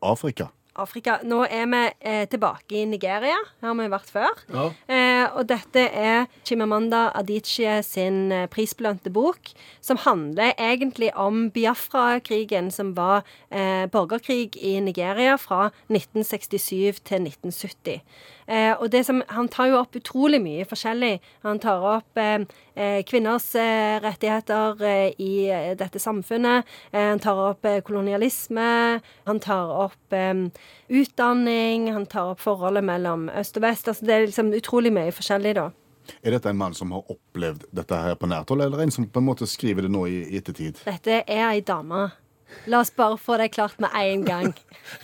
Afrika. 0.00 0.48
Afrika. 0.76 1.18
Nå 1.24 1.42
er 1.44 1.66
vi 1.72 1.80
eh, 2.00 2.22
tilbake 2.32 2.78
i 2.80 2.84
Nigeria. 2.88 3.36
Her 3.60 3.70
har 3.70 3.76
vi 3.76 3.88
vært 3.92 4.12
før. 4.12 4.40
Ja. 4.52 4.64
Eh, 4.88 5.24
og 5.36 5.48
dette 5.50 5.84
er 5.88 6.26
Chimamanda 6.48 7.10
Adichie 7.16 7.78
sin 7.84 8.32
eh, 8.32 8.46
prisbelønte 8.52 9.12
bok, 9.12 9.52
som 9.84 10.00
handler 10.04 10.54
egentlig 10.56 11.10
om 11.12 11.50
Biafra-krigen, 11.52 12.70
som 12.72 12.94
var 12.96 13.24
eh, 13.50 13.84
borgerkrig 13.92 14.56
i 14.56 14.78
Nigeria 14.84 15.36
fra 15.40 15.70
1967 15.88 17.04
til 17.04 17.28
1970. 17.28 18.00
Eh, 18.46 18.72
og 18.78 18.90
det 18.92 19.02
som, 19.06 19.22
Han 19.28 19.48
tar 19.48 19.70
jo 19.72 19.78
opp 19.80 19.96
utrolig 19.98 20.40
mye 20.42 20.66
forskjellig. 20.68 21.18
Han 21.42 21.58
tar 21.58 21.82
opp 21.96 22.20
eh, 22.20 22.46
eh 22.76 23.02
kvinners 23.06 23.54
eh, 23.54 23.98
rettigheter 24.02 24.82
eh, 24.86 25.14
i 25.18 25.48
eh, 25.50 25.72
dette 25.76 25.98
samfunnet. 25.98 26.64
han 26.92 27.18
tar 27.18 27.36
opp 27.50 27.66
kolonialisme. 27.84 29.00
Han 29.26 29.40
tar 29.40 29.72
opp 29.86 30.14
utdanning. 30.88 31.92
Han 31.92 32.06
tar 32.06 32.32
opp 32.32 32.40
forholdet 32.40 32.84
mellom 32.84 33.28
øst 33.28 33.56
og 33.56 33.62
vest. 33.62 33.88
altså 33.88 34.06
Det 34.06 34.14
er 34.14 34.26
liksom 34.26 34.52
utrolig 34.54 34.92
mye 34.92 35.12
forskjellig, 35.12 35.54
da. 35.54 35.70
Er 36.22 36.30
dette 36.36 36.50
en 36.50 36.56
mann 36.56 36.74
som 36.74 36.92
har 36.92 37.02
opplevd 37.10 37.66
dette 37.74 37.94
her 37.94 38.14
på 38.14 38.28
nært 38.30 38.48
hold, 38.48 38.62
eller 38.62 38.84
en 38.84 38.90
som 38.90 39.08
på 39.08 39.18
en 39.18 39.26
måte 39.26 39.46
skriver 39.46 39.82
det 39.86 39.90
nå 39.90 40.06
i 40.06 40.38
ettertid? 40.38 40.78
Dette 40.86 41.24
er 41.26 41.48
ei 41.48 41.60
dame. 41.60 42.10
La 42.66 42.80
oss 42.80 42.92
bare 42.94 43.18
få 43.18 43.36
det 43.40 43.48
klart 43.54 43.78
med 43.82 43.90
en 43.94 44.24
gang. 44.24 44.54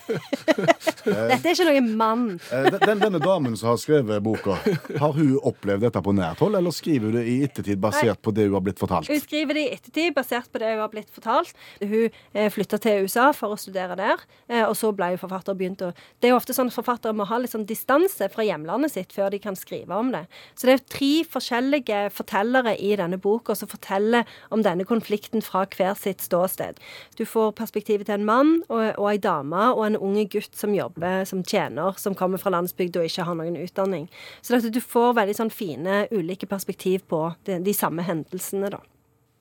Dette 0.82 1.40
er 1.40 1.54
ikke 1.54 1.66
noen 1.68 1.90
mann. 1.98 2.24
Eh, 2.52 2.68
den, 2.82 3.02
denne 3.02 3.20
damen 3.22 3.56
som 3.58 3.72
har 3.72 3.78
skrevet 3.80 4.22
boka, 4.24 4.56
har 5.02 5.14
hun 5.16 5.34
opplevd 5.38 5.86
dette 5.86 6.02
på 6.04 6.14
nært 6.16 6.42
hold, 6.42 6.56
eller 6.58 6.74
skriver 6.74 7.10
hun 7.10 7.18
det 7.18 7.24
i 7.28 7.36
ettertid 7.46 7.80
basert 7.82 8.22
på 8.22 8.34
det 8.34 8.48
hun 8.48 8.56
har 8.58 8.64
blitt 8.66 8.82
fortalt? 8.82 9.10
Hun 9.10 9.22
skriver 9.22 9.58
det 9.58 9.64
i 9.66 9.72
ettertid 9.76 10.14
basert 10.16 10.50
på 10.52 10.62
det 10.62 10.72
hun 10.74 10.82
har 10.84 10.92
blitt 10.92 11.10
fortalt. 11.14 11.54
Hun 11.80 12.08
eh, 12.08 12.48
flytta 12.52 12.80
til 12.82 13.06
USA 13.06 13.28
for 13.36 13.54
å 13.54 13.60
studere 13.60 13.98
der, 13.98 14.24
eh, 14.48 14.64
og 14.64 14.74
så 14.78 14.92
ble 14.96 15.12
hun 15.14 15.22
forfatter 15.22 15.54
og 15.54 15.62
begynte 15.62 15.90
å 15.90 15.96
Det 16.22 16.28
er 16.28 16.34
jo 16.34 16.38
ofte 16.38 16.54
sånn 16.56 16.70
at 16.70 16.76
forfattere 16.76 17.16
må 17.16 17.26
ha 17.28 17.38
litt 17.40 17.52
sånn 17.52 17.66
distanse 17.68 18.28
fra 18.32 18.44
hjemlandet 18.46 18.94
sitt 18.94 19.14
før 19.14 19.32
de 19.32 19.40
kan 19.42 19.56
skrive 19.58 19.96
om 19.96 20.12
det. 20.14 20.24
Så 20.58 20.68
det 20.68 20.76
er 20.76 20.84
tre 20.92 21.12
forskjellige 21.28 22.02
fortellere 22.14 22.74
i 22.78 22.92
denne 22.98 23.18
boka 23.22 23.56
som 23.58 23.70
forteller 23.70 24.28
om 24.54 24.62
denne 24.64 24.86
konflikten 24.88 25.42
fra 25.44 25.64
hver 25.66 25.94
sitt 25.98 26.22
ståsted. 26.24 26.80
Du 27.18 27.24
får 27.28 27.52
perspektivet 27.58 28.08
til 28.08 28.20
en 28.20 28.28
mann 28.28 28.52
og, 28.68 28.94
og 28.98 29.08
ei 29.10 29.18
dame 29.22 29.68
og 29.72 29.84
en 29.86 29.98
unge 29.98 30.26
gutt 30.32 30.56
som 30.58 30.71
jobber 30.74 31.24
som 31.28 31.44
tjener, 31.44 31.94
som 31.98 32.14
kommer 32.18 32.40
fra 32.42 32.52
landsbygd 32.54 32.98
og 32.98 33.08
ikke 33.08 33.26
har 33.28 33.38
noen 33.38 33.58
utdanning. 33.60 34.08
Så 34.42 34.60
du 34.62 34.80
får 34.80 35.16
veldig 35.20 35.36
sånn 35.38 35.52
fine 35.54 36.06
ulike 36.12 36.48
perspektiv 36.50 37.06
på 37.12 37.24
de, 37.48 37.60
de 37.64 37.74
samme 37.76 38.04
hendelsene, 38.06 38.72
da. 38.72 38.82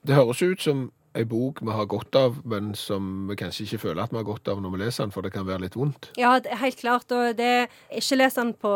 Det 0.02 0.18
høres 0.18 0.42
ut 0.42 0.62
som 0.62 0.88
ei 1.18 1.24
bok 1.28 1.60
vi 1.60 1.72
har 1.74 1.88
godt 1.90 2.16
av, 2.16 2.38
men 2.48 2.72
som 2.78 3.26
vi 3.28 3.36
kanskje 3.40 3.66
ikke 3.66 3.80
føler 3.82 4.02
at 4.04 4.12
vi 4.12 4.18
har 4.18 4.26
godt 4.26 4.48
av 4.48 4.62
når 4.62 4.72
vi 4.72 4.80
leser 4.80 5.04
den, 5.04 5.12
for 5.14 5.24
det 5.24 5.32
kan 5.34 5.44
være 5.48 5.66
litt 5.66 5.76
vondt? 5.76 6.08
Ja, 6.20 6.32
helt 6.62 6.80
klart. 6.80 7.12
Og 7.12 7.36
det, 7.36 7.68
ikke 7.92 8.18
les 8.18 8.38
den 8.38 8.54
på 8.56 8.72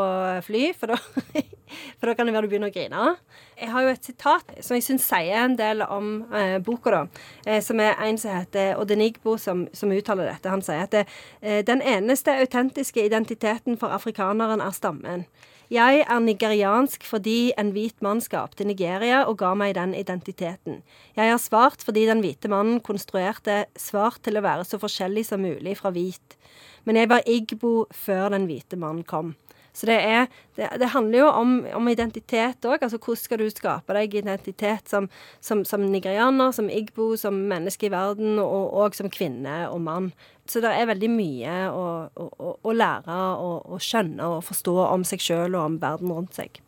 fly, 0.46 0.62
for 0.76 0.92
da, 0.92 0.98
for 1.98 2.10
da 2.10 2.16
kan 2.16 2.28
det 2.28 2.36
være 2.36 2.46
du 2.46 2.52
begynner 2.52 2.72
å 2.72 2.76
grine. 2.76 3.08
Jeg 3.56 3.72
har 3.72 3.86
jo 3.86 3.94
et 3.94 4.10
sitat 4.10 4.54
som 4.60 4.76
jeg 4.76 4.84
syns 4.84 5.08
sier 5.08 5.46
en 5.46 5.56
del 5.58 5.84
om 5.86 6.12
eh, 6.36 6.58
boka, 6.64 6.92
da. 6.92 7.26
Eh, 7.46 7.62
som 7.64 7.80
er 7.80 7.96
en 8.04 8.20
som 8.20 8.36
heter 8.36 8.76
Odenigbo, 8.82 9.38
som, 9.40 9.64
som 9.76 9.92
uttaler 9.96 10.28
dette. 10.28 10.52
Han 10.52 10.64
sier 10.64 10.84
at 10.84 11.00
eh, 11.00 11.62
den 11.66 11.80
eneste 11.80 12.36
autentiske 12.36 13.04
identiteten 13.06 13.80
for 13.80 13.96
afrikaneren 13.96 14.60
er 14.60 14.76
stammen. 14.76 15.28
Jeg 15.66 16.04
er 16.06 16.20
nigeriansk 16.22 17.02
fordi 17.02 17.50
en 17.58 17.72
hvit 17.74 17.98
mann 18.04 18.20
skapte 18.22 18.62
Nigeria 18.62 19.24
og 19.26 19.40
ga 19.40 19.50
meg 19.58 19.74
den 19.74 19.96
identiteten. 19.98 20.82
Jeg 21.18 21.32
er 21.32 21.40
svart 21.42 21.82
fordi 21.82 22.04
den 22.06 22.22
hvite 22.22 22.50
mannen 22.52 22.78
konstruerte 22.86 23.64
svart 23.74 24.20
til 24.22 24.38
å 24.38 24.44
være 24.46 24.66
så 24.68 24.78
forskjellig 24.78 25.24
som 25.26 25.42
mulig 25.42 25.74
fra 25.80 25.90
hvit. 25.90 26.38
Men 26.86 27.00
jeg 27.00 27.10
var 27.10 27.26
igbo 27.26 27.72
før 27.90 28.30
den 28.36 28.46
hvite 28.46 28.78
mannen 28.78 29.02
kom. 29.02 29.34
Så 29.76 29.90
det, 29.90 29.96
er, 30.08 30.30
det, 30.56 30.70
det 30.80 30.92
handler 30.94 31.18
jo 31.18 31.26
om, 31.36 31.50
om 31.76 31.88
identitet 31.90 32.64
òg. 32.64 32.78
Altså 32.80 32.96
hvordan 32.96 33.20
skal 33.20 33.42
du 33.42 33.50
skape 33.52 33.96
deg 33.98 34.14
identitet 34.22 34.88
som, 34.88 35.10
som, 35.44 35.66
som, 35.68 35.82
nigerianer, 35.92 36.54
som 36.56 36.70
igbo, 36.72 37.10
som 37.20 37.42
menneske 37.50 37.90
i 37.90 37.92
verden, 37.92 38.38
og, 38.40 38.70
og 38.72 38.96
som 38.96 39.10
kvinne 39.12 39.66
og 39.68 39.82
mann. 39.84 40.08
Så 40.50 40.62
det 40.62 40.70
er 40.70 40.88
veldig 40.88 41.08
mye 41.10 41.54
å, 41.74 41.84
å, 42.22 42.50
å 42.62 42.74
lære 42.74 43.16
og 43.42 43.80
skjønne 43.82 44.28
og 44.36 44.44
forstå 44.46 44.74
om 44.86 45.04
seg 45.06 45.22
sjøl 45.24 45.56
og 45.56 45.62
om 45.64 45.78
verden 45.82 46.12
rundt 46.14 46.38
seg. 46.38 46.60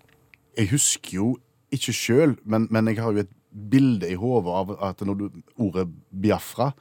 Jeg 0.59 0.73
husker 0.73 1.15
jo 1.21 1.29
ikke 1.75 1.95
sjøl, 1.95 2.35
men, 2.49 2.67
men, 2.75 2.89
jeg 2.91 3.03
har 3.05 3.15
jo 3.15 3.23
et 3.23 3.35
bilde 3.49 4.09
i 4.11 4.17
hodet 4.19 4.55
av 4.55 4.73
at 4.91 5.05
når 5.07 5.21
du 5.21 5.27
ordet 5.61 5.87
Biafra 6.11 6.73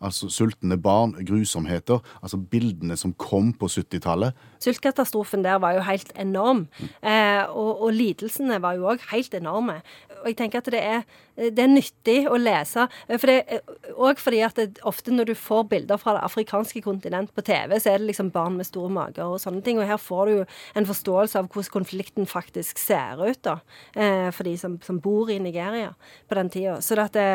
Altså 0.00 0.28
sultne 0.32 0.78
barn, 0.80 1.14
grusomheter. 1.26 2.02
Altså 2.22 2.38
bildene 2.38 2.96
som 2.96 3.14
kom 3.14 3.52
på 3.52 3.68
70-tallet. 3.70 4.34
Sultkatastrofen 4.64 5.44
der 5.44 5.60
var 5.60 5.76
jo 5.76 5.84
helt 5.84 6.12
enorm. 6.20 6.66
Eh, 7.02 7.44
og, 7.50 7.82
og, 7.82 7.92
lidelsene 7.92 8.60
var 8.62 8.78
jo 8.78 8.88
òg 8.92 9.04
helt 9.12 9.34
enorme. 9.36 9.80
Og 10.22 10.30
jeg 10.30 10.38
tenker 10.38 10.62
at 10.62 10.70
det 10.72 10.80
er, 10.80 11.02
det 11.36 11.60
er 11.60 11.68
nyttig 11.68 12.16
å 12.30 12.38
lese. 12.40 12.86
For 13.10 13.28
det, 13.28 13.60
og 13.92 14.20
fordi 14.22 14.40
at 14.46 14.56
det, 14.56 14.80
ofte 14.88 15.12
når 15.12 15.28
du 15.30 15.34
får 15.36 15.66
bilder 15.72 16.00
fra 16.00 16.16
det 16.16 16.24
afrikanske 16.24 16.80
kontinent 16.84 17.34
på 17.36 17.44
TV, 17.44 17.76
så 17.76 17.92
er 17.92 18.00
det 18.00 18.08
liksom 18.08 18.32
barn 18.32 18.56
med 18.56 18.68
store 18.68 18.92
mager 18.92 19.26
og 19.26 19.42
sånne 19.42 19.60
ting. 19.66 19.80
Og 19.80 19.88
her 19.88 20.00
får 20.00 20.30
du 20.30 20.34
jo 20.38 20.46
en 20.80 20.88
forståelse 20.88 21.42
av 21.42 21.50
hvordan 21.52 21.74
konflikten 21.74 22.28
faktisk 22.30 22.80
ser 22.80 23.20
ut, 23.20 23.42
da. 23.44 23.58
Eh, 23.92 24.30
for 24.32 24.48
de 24.48 24.56
som, 24.60 24.78
som, 24.84 25.00
bor 25.04 25.28
i 25.28 25.36
Nigeria 25.42 25.92
på 26.28 26.38
den 26.38 26.48
tida. 26.48 26.78
Så 26.80 26.96
det, 26.96 27.28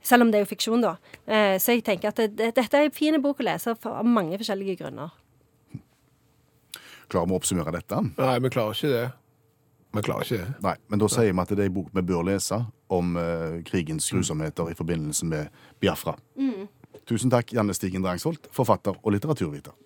selv 0.00 0.24
om 0.24 0.32
det 0.32 0.40
er 0.40 0.46
jo 0.46 0.52
fiksjon, 0.54 0.84
da. 0.84 0.96
Eh, 1.26 1.56
så 1.60 1.76
jeg 1.86 2.00
tenker 2.00 2.10
at 2.10 2.34
det, 2.34 2.50
dette 2.56 2.78
er 2.78 2.88
en 2.88 2.94
fin 2.94 3.14
bok 3.22 3.40
å 3.40 3.46
lese 3.46 3.76
av 3.76 4.06
mange 4.06 4.38
forskjellige 4.40 4.80
grunner. 4.80 5.14
Klarer 7.06 7.28
vi 7.30 7.36
å 7.36 7.38
oppsummere 7.38 7.74
dette? 7.76 8.00
Nei, 8.16 8.36
vi 8.42 8.50
klarer 8.50 8.74
ikke 8.74 8.90
det. 8.90 9.04
Vi 9.94 10.02
klarer 10.02 10.26
ikke 10.26 10.40
det. 10.40 10.54
Nei, 10.64 10.74
Men 10.90 11.02
da 11.02 11.08
sier 11.12 11.30
vi 11.30 11.42
at 11.44 11.52
det 11.54 11.62
er 11.62 11.70
en 11.70 11.76
bok 11.76 11.92
vi 11.94 12.04
bør 12.08 12.26
lese 12.26 12.58
om 12.92 13.14
uh, 13.16 13.62
krigens 13.66 14.08
grusomheter 14.10 14.72
i 14.72 14.76
forbindelse 14.78 15.28
med 15.30 15.60
Biafra. 15.80 16.16
Mm. 16.34 16.66
Tusen 17.06 17.30
takk, 17.30 17.54
Janne 17.54 17.74
Stigen 17.76 18.02
Drangsvold, 18.02 18.50
forfatter 18.54 18.98
og 18.98 19.14
litteraturviter. 19.14 19.76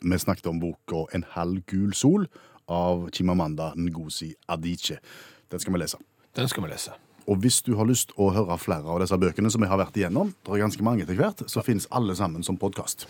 Vi 0.00 0.18
snakket 0.18 0.46
om 0.48 0.58
boka 0.58 1.06
'En 1.12 1.24
halv 1.36 1.62
gul 1.66 1.92
sol' 1.92 2.26
av 2.66 3.10
Chimamanda 3.10 3.72
Ngozi 3.76 4.34
Adiche. 4.48 4.98
Den 5.50 5.60
skal 5.60 5.72
vi 5.72 5.78
lese. 5.78 5.98
Den 6.34 6.48
skal 6.48 6.64
vi 6.64 6.70
lese. 6.70 6.92
Og 7.30 7.38
hvis 7.44 7.60
du 7.62 7.76
har 7.78 7.86
lyst 7.86 8.10
å 8.18 8.32
høre 8.34 8.56
flere 8.58 8.90
av 8.90 8.98
disse 9.04 9.14
bøkene 9.14 9.50
som 9.54 9.62
jeg 9.62 9.70
har 9.70 9.78
vært 9.78 9.98
igjennom, 10.00 10.32
det 10.42 10.50
er 10.50 10.64
ganske 10.64 10.82
mange 10.82 11.04
etter 11.04 11.18
hvert, 11.18 11.44
så 11.46 11.62
finnes 11.62 11.86
alle 11.94 12.16
sammen 12.18 12.42
som 12.42 12.58
podkast. 12.58 13.06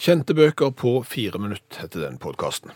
Kjente 0.00 0.32
bøker 0.32 0.72
på 0.72 0.94
fire 1.04 1.40
minutter 1.42 1.82
heter 1.82 2.06
den 2.06 2.16
podkasten. 2.22 2.72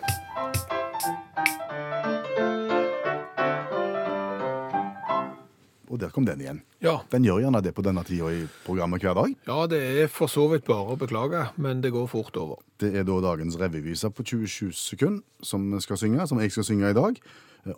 Og 5.92 6.00
der 6.00 6.12
kom 6.12 6.26
den 6.28 6.40
igjen. 6.40 6.60
Ja. 6.84 6.98
Den 7.12 7.24
gjør 7.24 7.40
gjerne 7.46 7.62
det 7.64 7.72
på 7.76 7.84
denne 7.84 8.04
tida 8.04 8.28
i 8.32 8.44
programmet 8.66 9.04
hver 9.04 9.16
dag. 9.16 9.32
Ja, 9.48 9.58
det 9.68 9.80
er 10.02 10.12
for 10.12 10.28
så 10.28 10.44
vidt 10.52 10.68
bare 10.68 10.92
å 10.92 10.98
beklage, 11.00 11.46
men 11.56 11.80
det 11.84 11.94
går 11.96 12.08
fort 12.12 12.36
over. 12.40 12.60
Det 12.80 12.92
er 12.96 13.08
da 13.08 13.16
dagens 13.24 13.56
revyvise 13.60 14.12
på 14.12 14.24
27 14.28 14.76
sekunder 14.76 15.24
som 15.44 15.72
skal 15.84 16.00
synge, 16.00 16.28
som 16.28 16.40
jeg 16.40 16.52
skal 16.52 16.68
synge 16.68 16.92
i 16.92 17.00
dag, 17.00 17.20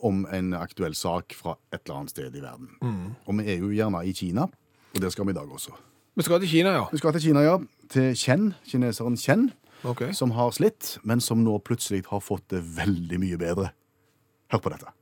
om 0.00 0.24
en 0.32 0.54
aktuell 0.56 0.94
sak 0.96 1.34
fra 1.36 1.56
et 1.72 1.82
eller 1.84 2.00
annet 2.00 2.14
sted 2.14 2.36
i 2.36 2.42
verden. 2.42 2.70
Mm. 2.80 3.10
Og 3.26 3.38
vi 3.40 3.48
er 3.52 3.58
jo 3.60 3.72
gjerne 3.74 4.00
i 4.06 4.14
Kina, 4.16 4.48
og 4.94 5.02
det 5.02 5.12
skal 5.12 5.28
vi 5.28 5.34
i 5.34 5.36
dag 5.36 5.50
også. 5.50 5.74
Vi 6.14 6.22
skal 6.22 6.40
til 6.40 6.48
Kina, 6.48 6.72
ja. 6.78 6.84
Vi 6.92 7.00
skal 7.02 7.12
til 7.16 7.26
Kina, 7.28 7.42
ja. 7.42 7.58
Til 7.90 8.12
Chen, 8.16 8.52
kineseren 8.64 9.16
Chen, 9.18 9.48
okay. 9.82 10.12
som 10.12 10.30
har 10.36 10.52
slitt, 10.54 10.98
men 11.02 11.20
som 11.20 11.42
nå 11.44 11.58
plutselig 11.66 12.04
har 12.08 12.22
fått 12.22 12.46
det 12.54 12.62
veldig 12.76 13.18
mye 13.20 13.40
bedre. 13.40 13.72
Hør 14.52 14.62
på 14.62 14.72
dette. 14.72 14.92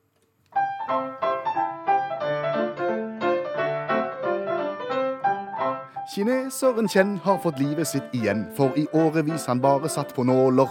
Kineseren 6.14 6.88
Chen 6.88 7.18
har 7.24 7.38
fått 7.38 7.58
livet 7.58 7.88
sitt 7.88 8.10
igjen, 8.12 8.42
for 8.56 8.74
i 8.76 8.82
årevis 8.92 9.46
han 9.48 9.62
bare 9.64 9.88
satt 9.88 10.10
på 10.12 10.26
nåler. 10.28 10.68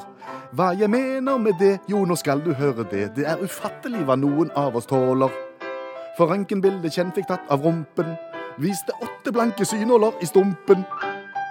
Hva 0.53 0.67
jeg 0.77 0.91
mener 0.93 1.39
med 1.41 1.57
det, 1.57 1.79
jo 1.89 2.03
nå 2.05 2.13
skal 2.19 2.43
du 2.45 2.51
høre 2.53 2.85
det, 2.91 3.07
det 3.15 3.25
er 3.25 3.41
ufattelig 3.41 4.03
hva 4.05 4.19
noen 4.21 4.51
av 4.53 4.77
oss 4.77 4.85
tåler. 4.91 5.33
For 6.13 6.29
røntgenbildet 6.29 6.93
Chen 6.93 7.09
fikk 7.15 7.31
tatt 7.31 7.49
av 7.49 7.65
rumpen, 7.65 8.13
viste 8.61 8.93
åtte 9.01 9.33
blanke 9.33 9.65
synåler 9.65 10.21
i 10.21 10.29
stumpen. 10.29 10.85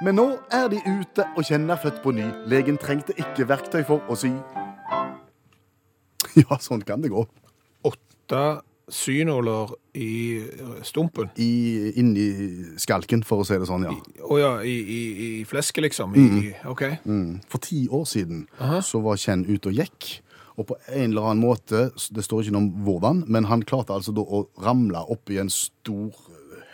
Men 0.07 0.21
nå 0.21 0.29
er 0.55 0.71
de 0.71 0.79
ute, 0.87 1.27
og 1.35 1.43
Chen 1.51 1.67
er 1.67 1.83
født 1.83 1.99
på 2.05 2.15
ny. 2.15 2.29
Legen 2.47 2.79
trengte 2.79 3.19
ikke 3.19 3.49
verktøy 3.51 3.83
for 3.91 4.07
å 4.07 4.15
sy. 4.15 4.31
Ja, 6.45 6.61
sånn 6.63 6.87
kan 6.87 7.03
det 7.03 7.11
gå. 7.11 7.27
Åtte 7.91 8.45
synåler 8.95 9.73
i 9.99 10.13
stumpen? 10.87 11.31
I, 11.41 11.93
inni 12.01 12.27
skalken, 12.81 13.25
for 13.27 13.43
å 13.43 13.47
si 13.47 13.59
det 13.59 13.69
sånn, 13.69 13.87
ja. 13.89 13.95
Å 14.27 14.41
ja, 14.41 14.51
i, 14.63 14.77
i, 14.81 15.01
i, 15.27 15.31
flesket, 15.49 15.85
liksom? 15.89 16.15
I, 16.15 16.27
mm. 16.27 16.67
OK. 16.71 16.85
Mm. 17.05 17.39
For 17.51 17.63
ti 17.65 17.85
år 17.91 18.05
siden 18.11 18.45
Aha. 18.61 18.83
så 18.87 19.03
var 19.05 19.21
Kjenn 19.21 19.47
ute 19.49 19.73
og 19.73 19.81
gikk. 19.81 20.11
Og 20.61 20.67
på 20.69 20.77
en 20.91 21.13
eller 21.13 21.31
annen 21.31 21.45
måte, 21.45 21.89
det 22.13 22.25
står 22.27 22.45
ikke 22.45 22.57
noe 22.57 22.67
om 22.67 22.85
hvordan, 22.85 23.25
men 23.33 23.49
han 23.49 23.65
klarte 23.65 23.95
altså 23.97 24.13
da 24.17 24.25
å 24.25 24.45
ramle 24.61 25.01
opp 25.13 25.31
i 25.33 25.41
en 25.41 25.53
stor 25.53 26.13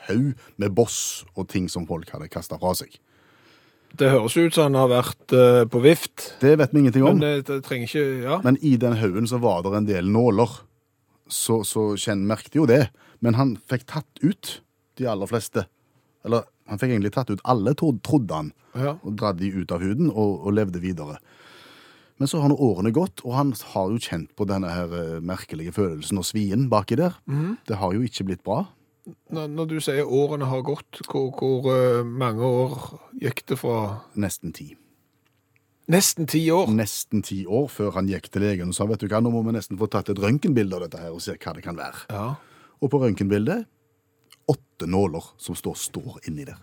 haug 0.09 0.33
med 0.61 0.75
boss 0.75 1.25
og 1.37 1.49
ting 1.53 1.69
som 1.71 1.87
folk 1.89 2.11
hadde 2.15 2.31
kasta 2.33 2.59
fra 2.63 2.75
seg. 2.79 2.97
Det 3.97 4.11
høres 4.13 4.35
ut 4.37 4.57
som 4.57 4.69
han 4.69 4.77
har 4.77 4.91
vært 4.91 5.33
eh, 5.33 5.63
på 5.71 5.81
vift, 5.85 6.33
Det 6.43 6.57
vet 6.59 6.73
vi 6.75 6.83
ingenting 6.83 7.05
om. 7.07 7.17
men 7.17 7.45
det, 7.47 7.47
det 7.47 7.79
ikke 7.87 8.03
Ja. 8.25 8.41
Men 8.45 8.59
i 8.61 8.77
den 8.77 8.97
haugen 8.99 9.29
så 9.29 9.39
var 9.41 9.63
det 9.63 9.73
en 9.77 9.87
del 9.89 10.11
nåler. 10.11 10.51
Så, 11.29 11.63
så 11.67 11.97
Chen 12.01 12.27
merkte 12.29 12.61
jo 12.61 12.67
det. 12.71 12.87
Men 13.25 13.35
han 13.39 13.57
fikk 13.71 13.87
tatt 13.91 14.21
ut 14.23 14.61
de 15.01 15.09
aller 15.11 15.29
fleste. 15.31 15.67
Eller 16.27 16.47
han 16.71 16.81
fikk 16.81 16.93
egentlig 16.95 17.15
tatt 17.15 17.31
ut 17.31 17.43
alle, 17.47 17.75
trodde 17.79 18.35
han. 18.35 18.53
ja. 18.77 18.97
Og 19.03 19.17
dratt 19.19 19.39
de 19.41 19.51
ut 19.55 19.73
av 19.73 19.83
huden 19.85 20.11
og, 20.11 20.47
og 20.47 20.57
levde 20.57 20.83
videre. 20.83 21.19
Men 22.17 22.31
så 22.31 22.41
har 22.41 22.49
nå 22.49 22.57
årene 22.57 22.95
gått, 22.97 23.21
og 23.29 23.35
han 23.37 23.51
har 23.75 23.91
jo 23.93 24.01
kjent 24.01 24.31
på 24.39 24.47
denne 24.49 24.71
her 24.73 24.93
eh, 24.97 25.19
merkelige 25.21 25.75
følelsen 25.77 26.17
og 26.17 26.25
svien 26.25 26.65
baki 26.73 26.97
der. 26.97 27.19
Det 27.69 27.77
har 27.77 27.93
jo 27.93 28.01
ikke 28.07 28.25
blitt 28.31 28.45
bra. 28.47 28.63
Når, 29.31 29.51
når 29.53 29.69
du 29.71 29.77
sier 29.85 30.09
årene 30.09 30.49
har 30.49 30.65
gått, 30.67 31.03
hvor, 31.11 31.29
hvor 31.37 31.69
eh, 31.75 32.01
mange 32.09 32.43
år 32.43 32.79
gikk 33.21 33.45
det 33.53 33.59
fra 33.61 33.77
Nesten 34.17 34.55
ti. 34.57 34.73
Nesten 35.87 36.27
ti 36.27 36.41
år. 36.51 36.67
Nesten 36.75 37.23
ti 37.23 37.45
år 37.47 37.69
før 37.71 37.93
han 37.95 38.09
gikk 38.11 38.27
til 38.35 38.43
legen 38.43 38.73
og 38.73 38.75
sa 38.75 38.89
vet 38.91 39.03
du 39.03 39.07
hva, 39.07 39.21
nå 39.23 39.31
må 39.31 39.45
vi 39.47 39.55
nesten 39.55 39.79
få 39.79 39.87
tatt 39.91 40.11
et 40.11 40.19
røntgenbilde 40.19 40.75
av 40.75 40.87
dette 40.87 40.99
her 40.99 41.15
og 41.15 41.23
se 41.23 41.37
hva 41.39 41.55
det 41.55 41.63
kan 41.63 41.79
være. 41.79 42.09
Ja. 42.11 42.25
Og 42.83 42.91
på 42.91 42.99
røntgenbildet 43.03 43.69
åtte 44.51 44.89
nåler 44.91 45.31
som 45.43 45.59
står, 45.59 45.79
står 45.79 46.19
inni 46.27 46.47
der. 46.49 46.59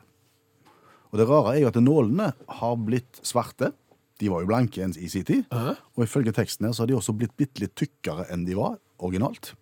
Og 1.13 1.21
det 1.21 1.27
rare 1.29 1.55
er 1.55 1.63
jo 1.63 1.71
at 1.71 1.79
nålene 1.79 2.31
har 2.59 2.77
blitt 2.83 3.21
svarte. 3.23 3.71
De 4.19 4.29
var 4.31 4.43
jo 4.43 4.49
blanke 4.49 4.83
i 4.83 5.09
sin 5.11 5.25
tid. 5.27 5.45
Hæ? 5.53 5.75
Og 5.95 6.07
ifølge 6.07 6.33
teksten 6.35 6.67
her 6.67 6.75
så 6.75 6.83
har 6.83 6.91
de 6.91 6.97
også 6.97 7.15
blitt 7.15 7.35
bitte 7.39 7.63
litt 7.63 7.75
tykkere 7.79 8.27
enn 8.33 8.43
de 8.47 8.57
var 8.59 8.79
originalt. 9.03 9.53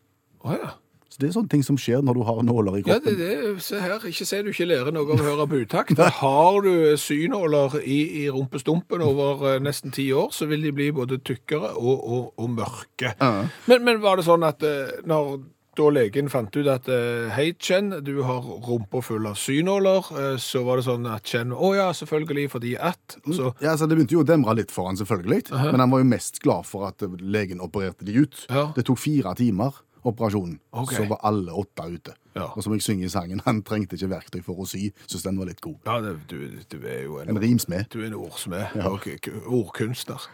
Oh, 0.41 0.55
ja. 0.55 0.73
Så 1.11 1.19
det 1.19 1.27
er 1.27 1.33
sånne 1.35 1.51
ting 1.51 1.63
som 1.67 1.75
skjer 1.75 1.99
når 2.07 2.15
du 2.15 2.21
har 2.23 2.37
nåler 2.47 2.77
i 2.79 2.81
Ja, 2.85 2.95
kroppen. 2.95 3.17
det, 3.19 3.29
det, 3.43 3.53
se 3.65 3.79
her. 3.83 3.99
Ikke 4.07 4.25
si 4.29 4.41
du 4.45 4.51
ikke 4.53 4.67
lærer 4.69 4.93
noe 4.95 5.03
av 5.11 5.19
å 5.19 5.25
høre 5.27 5.47
på 5.51 5.59
utakt. 5.65 5.99
Har 6.21 6.61
du 6.63 6.71
synåler 6.97 7.75
i, 7.83 7.99
i 8.23 8.27
rumpestumpen 8.31 9.03
over 9.03 9.47
eh, 9.55 9.61
nesten 9.63 9.91
ti 9.91 10.07
år, 10.15 10.29
så 10.31 10.47
vil 10.47 10.63
de 10.63 10.71
bli 10.77 10.87
både 10.95 11.19
tykkere 11.27 11.73
og, 11.75 11.97
og, 11.99 12.29
og 12.39 12.53
mørke. 12.61 13.11
Ja. 13.19 13.31
Men, 13.67 13.83
men 13.87 13.99
var 14.03 14.21
det 14.21 14.27
sånn 14.29 14.47
at 14.47 14.63
eh, 14.63 15.01
når 15.03 15.41
da 15.79 15.85
legen 15.87 16.27
fant 16.31 16.51
ut 16.55 16.67
at 16.67 16.87
eh, 16.91 17.29
hei, 17.31 17.49
Chen, 17.59 17.93
du 18.03 18.17
har 18.27 18.43
rumpa 18.67 18.99
full 19.03 19.27
av 19.29 19.37
synåler, 19.39 20.09
så 20.39 20.63
var 20.67 20.79
det 20.81 20.87
sånn 20.87 21.07
at 21.07 21.23
Chen 21.27 21.53
Å 21.55 21.69
ja, 21.77 21.85
selvfølgelig, 21.95 22.49
fordi 22.55 22.73
at 22.75 23.15
så, 23.31 23.53
Ja, 23.63 23.77
så 23.79 23.87
Det 23.87 23.95
begynte 23.95 24.17
jo 24.17 24.23
å 24.23 24.27
demre 24.27 24.55
litt 24.59 24.71
for 24.75 24.89
han 24.89 24.99
selvfølgelig, 24.99 25.45
men 25.71 25.79
han 25.79 25.93
var 25.93 26.03
jo 26.03 26.09
mest 26.11 26.41
glad 26.43 26.67
for 26.67 26.89
at 26.89 27.03
legen 27.23 27.63
opererte 27.63 28.03
de 28.07 28.17
ut. 28.19 28.43
Ja. 28.51 28.65
Det 28.75 28.83
tok 28.87 28.99
fire 28.99 29.31
timer, 29.39 29.79
operasjonen, 30.07 30.59
okay. 30.71 30.97
så 30.97 31.05
var 31.09 31.21
alle 31.27 31.53
åtte 31.53 31.85
ute. 31.87 32.15
Ja. 32.35 32.47
Og 32.55 32.63
som 32.63 32.73
jeg 32.73 32.83
synger 32.85 33.05
i 33.05 33.11
sangen, 33.11 33.41
han 33.45 33.59
trengte 33.67 33.97
ikke 33.97 34.11
verktøy 34.13 34.39
for 34.45 34.63
å 34.63 34.67
sy, 34.69 34.89
syns 35.05 35.25
den 35.27 35.39
var 35.41 35.49
litt 35.51 35.61
god. 35.63 35.77
Ja, 35.87 35.97
det, 36.03 36.15
du, 36.31 36.37
du 36.71 36.77
er 36.87 37.03
jo 37.05 37.19
en, 37.21 37.33
En 37.33 37.41
rimsmed. 37.41 37.89
Du 37.91 37.99
er 38.01 38.09
en 38.11 38.17
ordsmed 38.17 38.77
Ja. 38.79 38.87
Okay. 38.91 39.19
ordkunstner. 39.45 40.29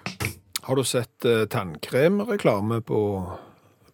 Har 0.68 0.76
du 0.76 0.84
sett 0.84 1.26
uh, 1.26 1.46
tannkremreklame 1.50 2.82
på, 2.86 3.00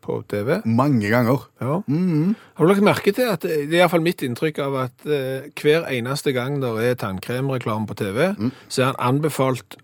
på 0.03 0.17
TV? 0.31 0.57
Mange 0.65 1.11
ganger. 1.11 1.47
Ja. 1.61 1.79
Har 1.85 2.65
du 2.65 2.71
lagt 2.71 2.85
merke 2.85 3.13
til 3.15 3.29
at 3.29 3.45
det 3.45 3.69
det 3.69 3.77
er 3.77 3.85
iallfall 3.85 4.03
mitt 4.03 4.23
inntrykk 4.25 4.59
av 4.63 4.77
at 4.87 5.05
eh, 5.07 5.49
hver 5.59 5.87
eneste 5.91 6.33
gang 6.35 6.59
det 6.63 6.73
er 6.83 6.99
tannkremreklame 6.99 7.87
på 7.87 7.97
TV, 8.01 8.33
så 8.67 8.81
er 8.81 8.91
han 8.91 9.01
anbefalt 9.15 9.77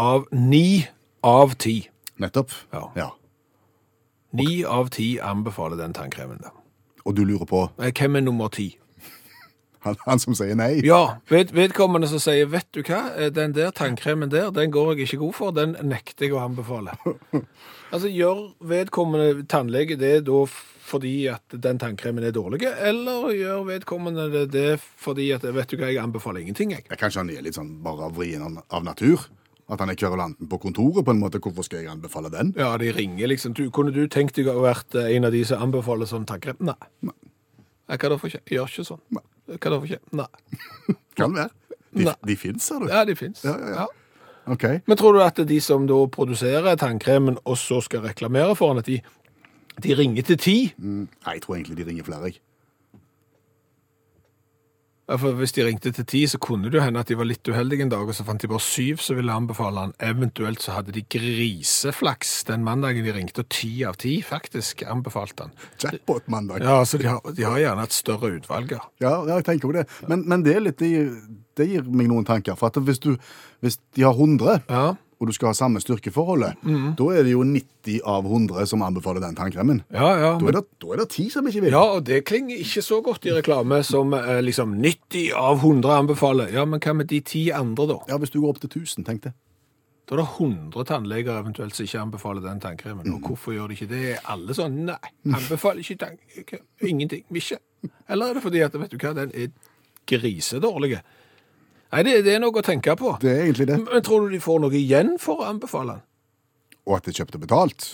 av 0.00 0.26
ni 0.32 0.88
av 1.22 1.54
ti. 1.60 1.82
Nettopp. 2.20 2.52
Ja. 2.72 2.86
ja. 2.96 3.08
Ni 4.32 4.64
av 4.64 4.92
ti 4.94 5.18
anbefaler 5.18 5.76
den 5.80 5.92
tannkremen. 5.96 6.38
der. 6.42 6.54
Og 7.04 7.16
du 7.16 7.24
lurer 7.24 7.46
på 7.48 7.68
Hvem 7.78 8.16
er 8.16 8.20
nummer 8.20 8.48
ti? 8.48 8.76
han, 9.80 9.96
han 10.06 10.20
som 10.20 10.36
sier 10.36 10.56
nei? 10.58 10.80
Ja, 10.84 11.20
ved, 11.30 11.54
vedkommende 11.56 12.08
som 12.10 12.20
sier, 12.22 12.48
vet 12.52 12.68
du 12.76 12.82
hva, 12.84 13.00
Eh, 13.16 13.30
den 13.32 13.54
der 13.56 13.72
tannkremen 13.76 14.30
der, 14.32 14.50
den 14.54 14.72
går 14.72 14.92
jeg 14.94 15.08
ikke 15.08 15.22
god 15.24 15.36
for, 15.38 15.54
den 15.56 15.76
nekter 15.82 16.28
jeg 16.28 16.36
å 16.36 16.42
anbefale. 16.44 16.96
altså, 17.92 18.08
gjør 18.08 18.50
vedkommende 18.60 19.46
tannlege 19.50 19.98
det 20.00 20.26
da 20.28 20.44
fordi 20.90 21.28
at 21.30 21.54
den 21.54 21.78
tannkremen 21.78 22.24
er 22.26 22.32
dårlig, 22.34 22.64
eller 22.66 23.28
gjør 23.30 23.66
vedkommende 23.68 24.24
det, 24.32 24.46
det 24.50 24.80
fordi 24.80 25.28
at, 25.36 25.44
vet 25.46 25.70
du 25.70 25.76
hva, 25.78 25.86
jeg 25.86 26.02
anbefaler 26.02 26.42
ingenting, 26.42 26.74
jeg. 26.74 26.88
Kanskje 26.90 27.22
han 27.22 27.30
er 27.30 27.44
litt 27.46 27.58
sånn 27.58 27.76
bare 27.84 28.10
vrien 28.16 28.58
av 28.58 28.82
natur? 28.86 29.28
At 29.70 29.80
han 29.84 29.90
er 29.92 29.98
kverulanten 29.98 30.48
på 30.50 30.58
kontoret 30.58 31.04
på 31.06 31.12
en 31.14 31.20
måte? 31.22 31.38
Hvorfor 31.42 31.62
skal 31.66 31.84
jeg 31.84 31.92
anbefale 31.92 32.30
den? 32.32 32.52
Ja, 32.58 32.72
de 32.80 32.90
ringer 32.96 33.30
liksom, 33.30 33.54
du, 33.54 33.68
kunne 33.70 33.92
du 33.94 34.02
tenkt 34.10 34.34
deg 34.40 34.48
å 34.50 34.60
vært 34.64 34.96
eh, 34.98 35.12
en 35.16 35.28
av 35.28 35.34
de 35.34 35.44
som 35.46 35.62
anbefaler 35.62 36.10
sånn 36.10 36.26
tannkrem? 36.26 36.58
Nei. 36.66 36.74
Jeg 37.90 38.02
kan 38.02 38.12
derfor 38.14 38.30
ikke, 38.30 38.42
jeg 38.50 38.58
gjør 38.58 38.72
ikke 38.74 38.86
sånn. 38.90 39.00
Nei. 39.14 39.22
Jeg 39.50 39.62
kan 39.62 39.74
derfor 39.74 39.90
ikke, 39.90 40.02
nei. 40.20 40.26
Kan 41.18 41.34
være. 41.38 41.50
De, 41.90 42.04
Nei. 42.06 42.14
de 42.26 42.36
fins, 42.38 42.66
sa 42.70 42.76
du? 42.78 42.86
Ja, 42.90 43.00
de 43.06 43.16
finnes. 43.18 43.40
Ja, 43.42 43.56
ja, 43.58 43.70
ja. 43.80 43.86
Ok. 44.50 44.64
Men 44.86 44.98
tror 44.98 45.16
du 45.16 45.22
at 45.24 45.40
de 45.46 45.56
som 45.62 45.88
da 45.90 45.96
produserer 46.10 46.78
tannkremen, 46.78 47.38
og 47.44 47.58
så 47.58 47.80
skal 47.82 48.04
reklamere 48.06 48.54
for 48.58 48.70
den, 48.74 48.82
at 48.84 48.86
de, 48.86 49.00
de 49.82 49.96
ringer 49.98 50.26
til 50.30 50.38
ti? 50.40 50.54
Mm, 50.78 51.08
Nei, 51.26 51.34
jeg 51.34 51.42
tror 51.44 51.58
egentlig 51.58 51.80
de 51.80 51.88
ringer 51.90 52.06
flere. 52.06 52.30
jeg. 52.30 52.38
Ja, 55.10 55.16
For 55.18 55.34
hvis 55.34 55.50
de 55.56 55.64
ringte 55.66 55.90
til 55.90 56.06
ti, 56.06 56.20
så 56.30 56.38
kunne 56.38 56.70
det 56.70 56.78
jo 56.78 56.84
hende 56.84 57.00
at 57.02 57.08
de 57.10 57.16
var 57.18 57.26
litt 57.26 57.48
uheldige 57.50 57.82
en 57.82 57.90
dag, 57.90 58.06
og 58.06 58.14
så 58.14 58.22
fant 58.26 58.42
de 58.42 58.50
bare 58.50 58.62
syv 58.62 59.00
så 59.02 59.16
ville 59.18 59.32
jeg 59.32 59.42
anbefale 59.42 59.82
han. 59.88 59.94
Eventuelt 60.06 60.62
så 60.62 60.76
hadde 60.76 60.94
de 60.94 61.02
griseflaks 61.10 62.44
den 62.46 62.62
mandagen 62.66 63.02
de 63.06 63.14
ringte, 63.16 63.42
og 63.42 63.50
ti 63.50 63.72
av 63.88 63.98
ti 63.98 64.20
faktisk 64.22 64.84
anbefalte 64.86 65.48
han. 65.48 65.56
Jackpot 65.82 66.30
mandag. 66.30 66.62
Ja, 66.62 66.78
så 66.86 67.00
de 67.02 67.10
har, 67.10 67.20
de 67.26 67.46
har 67.46 67.58
gjerne 67.58 67.88
et 67.88 67.96
større 67.96 68.30
utvalg, 68.38 68.76
ja. 69.02 69.14
Jeg 69.34 69.48
tenker 69.48 69.66
på 69.72 69.76
det. 69.80 69.86
Men, 70.06 70.22
men 70.30 70.46
det, 70.46 70.56
litt, 70.62 70.78
det, 70.78 70.92
gir, 70.94 71.12
det 71.58 71.70
gir 71.72 71.90
meg 71.90 72.10
noen 72.12 72.28
tanker. 72.28 72.54
For 72.60 72.70
at 72.70 72.78
hvis, 72.86 73.02
du, 73.02 73.16
hvis 73.64 73.80
de 73.98 74.06
har 74.06 74.14
100, 74.14 74.62
Ja, 74.70 74.92
og 75.20 75.28
du 75.28 75.34
skal 75.36 75.50
ha 75.50 75.56
samme 75.56 75.82
styrkeforholdet, 75.82 76.62
mm. 76.64 76.94
da 76.96 77.08
er 77.12 77.26
det 77.26 77.34
jo 77.34 77.42
90 77.44 77.98
av 78.08 78.24
100 78.24 78.70
som 78.70 78.84
anbefaler 78.86 79.20
den 79.20 79.36
tannkremen. 79.36 79.82
ja. 79.92 80.08
ja. 80.16 80.30
Da 80.40 80.48
er, 80.48 80.56
det, 80.56 80.64
da 80.80 80.94
er 80.94 81.02
det 81.02 81.08
10 81.10 81.26
som 81.34 81.50
ikke 81.50 81.66
vil. 81.66 81.76
Ja, 81.76 81.82
og 81.98 82.06
det 82.08 82.22
klinger 82.28 82.56
ikke 82.56 82.82
så 82.86 83.02
godt 83.04 83.28
i 83.28 83.34
reklame 83.36 83.82
som 83.84 84.14
eh, 84.16 84.40
liksom 84.40 84.78
90 84.80 85.34
av 85.36 85.60
100 85.60 85.92
anbefaler. 85.98 86.54
Ja, 86.56 86.64
men 86.64 86.80
hva 86.80 86.96
med 86.96 87.10
de 87.12 87.20
10 87.20 87.50
andre 87.58 87.88
da? 87.92 87.98
Ja, 88.08 88.18
hvis 88.22 88.32
du 88.32 88.40
går 88.40 88.54
opp 88.54 88.62
til 88.64 88.72
1000, 88.72 89.04
tenk 89.04 89.26
det. 89.28 89.34
Da 90.08 90.16
er 90.16 90.22
det 90.22 90.28
100 90.40 90.88
tannleger 90.88 91.36
eventuelt 91.38 91.76
som 91.76 91.86
ikke 91.86 92.00
anbefaler 92.00 92.42
den 92.42 92.64
tannkremen. 92.64 93.04
Mm. 93.04 93.18
Og 93.18 93.28
hvorfor 93.28 93.54
gjør 93.54 93.68
de 93.70 93.76
ikke 93.76 93.92
det? 93.92 94.04
Er 94.16 94.32
alle 94.32 94.56
sånn, 94.56 94.80
nei, 94.88 95.12
anbefaler 95.28 95.84
ikke 95.84 96.00
tannkrem. 96.00 96.64
Ingenting, 96.88 97.28
ikke. 97.28 97.60
Eller 98.08 98.32
er 98.32 98.40
det 98.40 98.42
fordi 98.48 98.64
at, 98.64 98.80
vet 98.80 98.96
du 98.96 98.98
hva, 98.98 99.12
den 99.20 99.36
er 99.36 99.52
grisedårlig? 100.10 100.96
Nei, 101.90 102.04
det, 102.06 102.20
det 102.26 102.36
er 102.36 102.42
noe 102.42 102.54
å 102.54 102.62
tenke 102.64 102.94
på. 102.98 103.16
Det 103.22 103.30
er 103.32 103.42
egentlig 103.48 103.66
det. 103.70 103.80
Men 103.82 104.04
tror 104.06 104.26
du 104.26 104.34
de 104.34 104.40
får 104.42 104.60
noe 104.62 104.76
igjen 104.78 105.16
for 105.18 105.42
å 105.42 105.48
anbefale 105.50 105.98
den? 105.98 106.04
Og 106.86 106.96
at 106.96 107.06
det 107.06 107.12
er 107.12 107.22
kjøpt 107.22 107.38
og 107.38 107.42
betalt. 107.44 107.86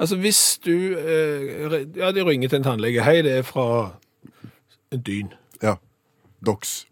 Altså, 0.00 0.16
hvis 0.16 0.40
du... 0.64 0.96
Eh, 0.96 1.74
ja, 2.00 2.10
de 2.16 2.24
ringer 2.24 2.48
til 2.48 2.62
en 2.62 2.68
tannlege. 2.70 3.04
Hei, 3.04 3.20
det 3.26 3.34
er 3.42 3.44
fra 3.44 3.66
en 4.90 5.02
dyn. 5.04 5.34
Ja. 5.62 5.76
Dox. 6.46 6.86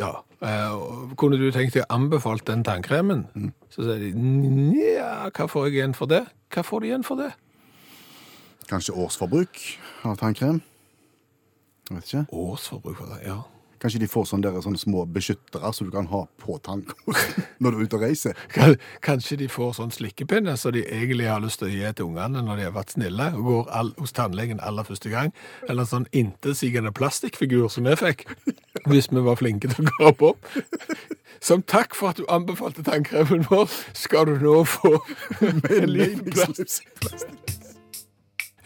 Ja. 0.00 0.14
Eh, 0.40 0.78
kunne 1.20 1.36
du 1.40 1.50
tenkt 1.52 1.76
deg 1.76 1.84
anbefale 1.92 2.44
den 2.48 2.64
tannkremen? 2.64 3.26
Så 3.72 3.84
sier 3.84 4.00
de, 4.00 4.12
ja, 4.80 5.28
hva 5.28 5.48
får 5.52 5.68
jeg 5.68 5.76
igjen 5.78 5.96
for 5.96 6.08
det? 6.08 6.22
Hva 6.52 6.64
får 6.64 6.84
de 6.84 6.90
igjen 6.90 7.04
for 7.04 7.20
det? 7.20 7.34
Kanskje 8.70 8.96
årsforbruk 8.96 9.60
av 10.08 10.16
tannkrem. 10.20 10.62
Jeg 11.90 11.98
vet 11.98 12.08
ikke. 12.08 12.24
Årsforbruk 12.32 13.04
av 13.04 13.12
det, 13.14 13.20
ja. 13.28 13.36
Kanskje 13.82 14.00
de 14.02 14.08
får 14.10 14.28
sånne, 14.30 14.46
der, 14.48 14.62
sånne 14.64 14.80
små 14.80 15.04
beskyttere 15.12 15.72
som 15.76 15.88
du 15.88 15.92
kan 15.94 16.08
ha 16.12 16.22
på 16.42 16.58
tannkosten 16.64 17.46
når 17.62 17.74
du 17.74 17.78
er 17.78 17.88
ute 17.88 17.98
og 17.98 18.04
reiser. 18.06 18.38
Kanskje 19.04 19.40
de 19.42 19.48
får 19.52 19.76
sånn 19.78 19.94
slikkepinne 19.94 20.56
som 20.60 20.74
de 20.76 20.84
egentlig 20.84 21.28
har 21.30 21.42
lyst 21.44 21.60
til 21.62 21.70
å 21.70 21.74
gi 21.74 21.92
til 21.96 22.10
ungene 22.10 22.44
når 22.46 22.60
de 22.60 22.68
har 22.68 22.76
vært 22.76 22.96
snille 22.96 23.28
og 23.36 23.50
går 23.50 23.74
all, 23.80 23.92
hos 24.00 24.16
tannlegen 24.16 24.62
aller 24.64 24.86
første 24.88 25.12
gang. 25.12 25.34
Eller 25.68 25.84
en 25.84 25.92
sånn 25.92 26.08
intetsigende 26.16 26.94
plastikkfigur 26.96 27.68
som 27.72 27.88
vi 27.88 27.96
fikk, 28.00 28.26
hvis 28.90 29.10
vi 29.12 29.26
var 29.26 29.40
flinke 29.40 29.72
til 29.72 29.86
å 29.86 29.94
grape 29.96 30.32
opp. 30.32 30.50
Som 31.40 31.62
takk 31.62 31.94
for 31.94 32.14
at 32.14 32.20
du 32.20 32.24
anbefalte 32.32 32.84
tannkremen 32.86 33.44
vår, 33.50 33.68
skal 33.94 34.30
du 34.30 34.40
nå 34.40 34.62
få 34.64 34.96
en 35.44 35.92
liten 35.92 36.32
plastikk. 36.32 37.55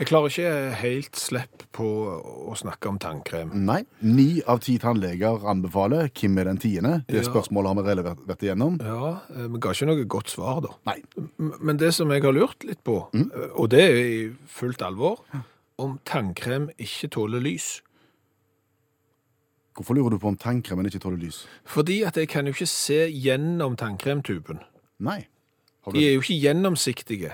Jeg 0.01 0.09
klarer 0.09 0.31
ikke 0.33 0.53
helt 0.81 1.19
slipp 1.21 1.65
på 1.77 1.85
å 2.49 2.55
snakke 2.57 2.89
om 2.89 2.97
tannkrem. 2.99 3.51
Nei. 3.53 3.83
Ni 4.01 4.41
av 4.49 4.63
ti 4.65 4.79
tannleger 4.81 5.43
anbefaler. 5.53 6.09
Hvem 6.17 6.39
er 6.41 6.45
den 6.49 6.57
tiende? 6.63 6.93
Det 7.07 7.21
Ja. 7.21 7.29
spørsmålet 7.29 7.67
har 7.69 7.75
vi 7.83 7.89
relevert 7.91 8.23
vært, 8.27 8.41
igjennom. 8.47 8.79
Ja, 8.81 9.21
eh, 9.29 9.47
vi 9.49 9.59
ga 9.61 9.69
ikke 9.75 9.87
noe 9.87 10.05
godt 10.07 10.29
svar 10.33 10.63
da. 10.63 10.69
Nei. 10.87 11.03
Men 11.61 11.77
det 11.77 11.93
som 11.93 12.09
jeg 12.11 12.23
har 12.23 12.33
lurt 12.33 12.65
litt 12.65 12.83
på, 12.83 13.11
Mm. 13.13 13.31
eh, 13.35 13.49
og 13.55 13.69
det 13.69 13.81
er 13.91 13.97
i 13.97 14.33
fullt 14.49 14.81
alvor, 14.81 15.19
om 15.79 15.99
tannkrem 16.07 16.71
ikke 16.79 17.11
tåler 17.11 17.41
lys. 17.43 17.83
Hvorfor 19.77 19.95
lurer 19.95 20.11
du 20.11 20.19
på 20.19 20.29
om 20.29 20.37
tannkremen 20.37 20.87
ikke 20.87 21.01
tåler 21.01 21.19
lys? 21.19 21.47
Fordi 21.65 22.03
at 22.07 22.15
jeg 22.17 22.29
kan 22.29 22.47
jo 22.47 22.53
ikke 22.53 22.67
se 22.67 23.11
gjennom 23.13 23.77
tannkremtuben. 23.77 24.61
Nei. 24.99 25.27
Du, 25.85 25.93
De 25.93 26.09
er 26.09 26.15
jo 26.15 26.21
ikke 26.21 26.41
gjennomsiktige. 26.43 27.33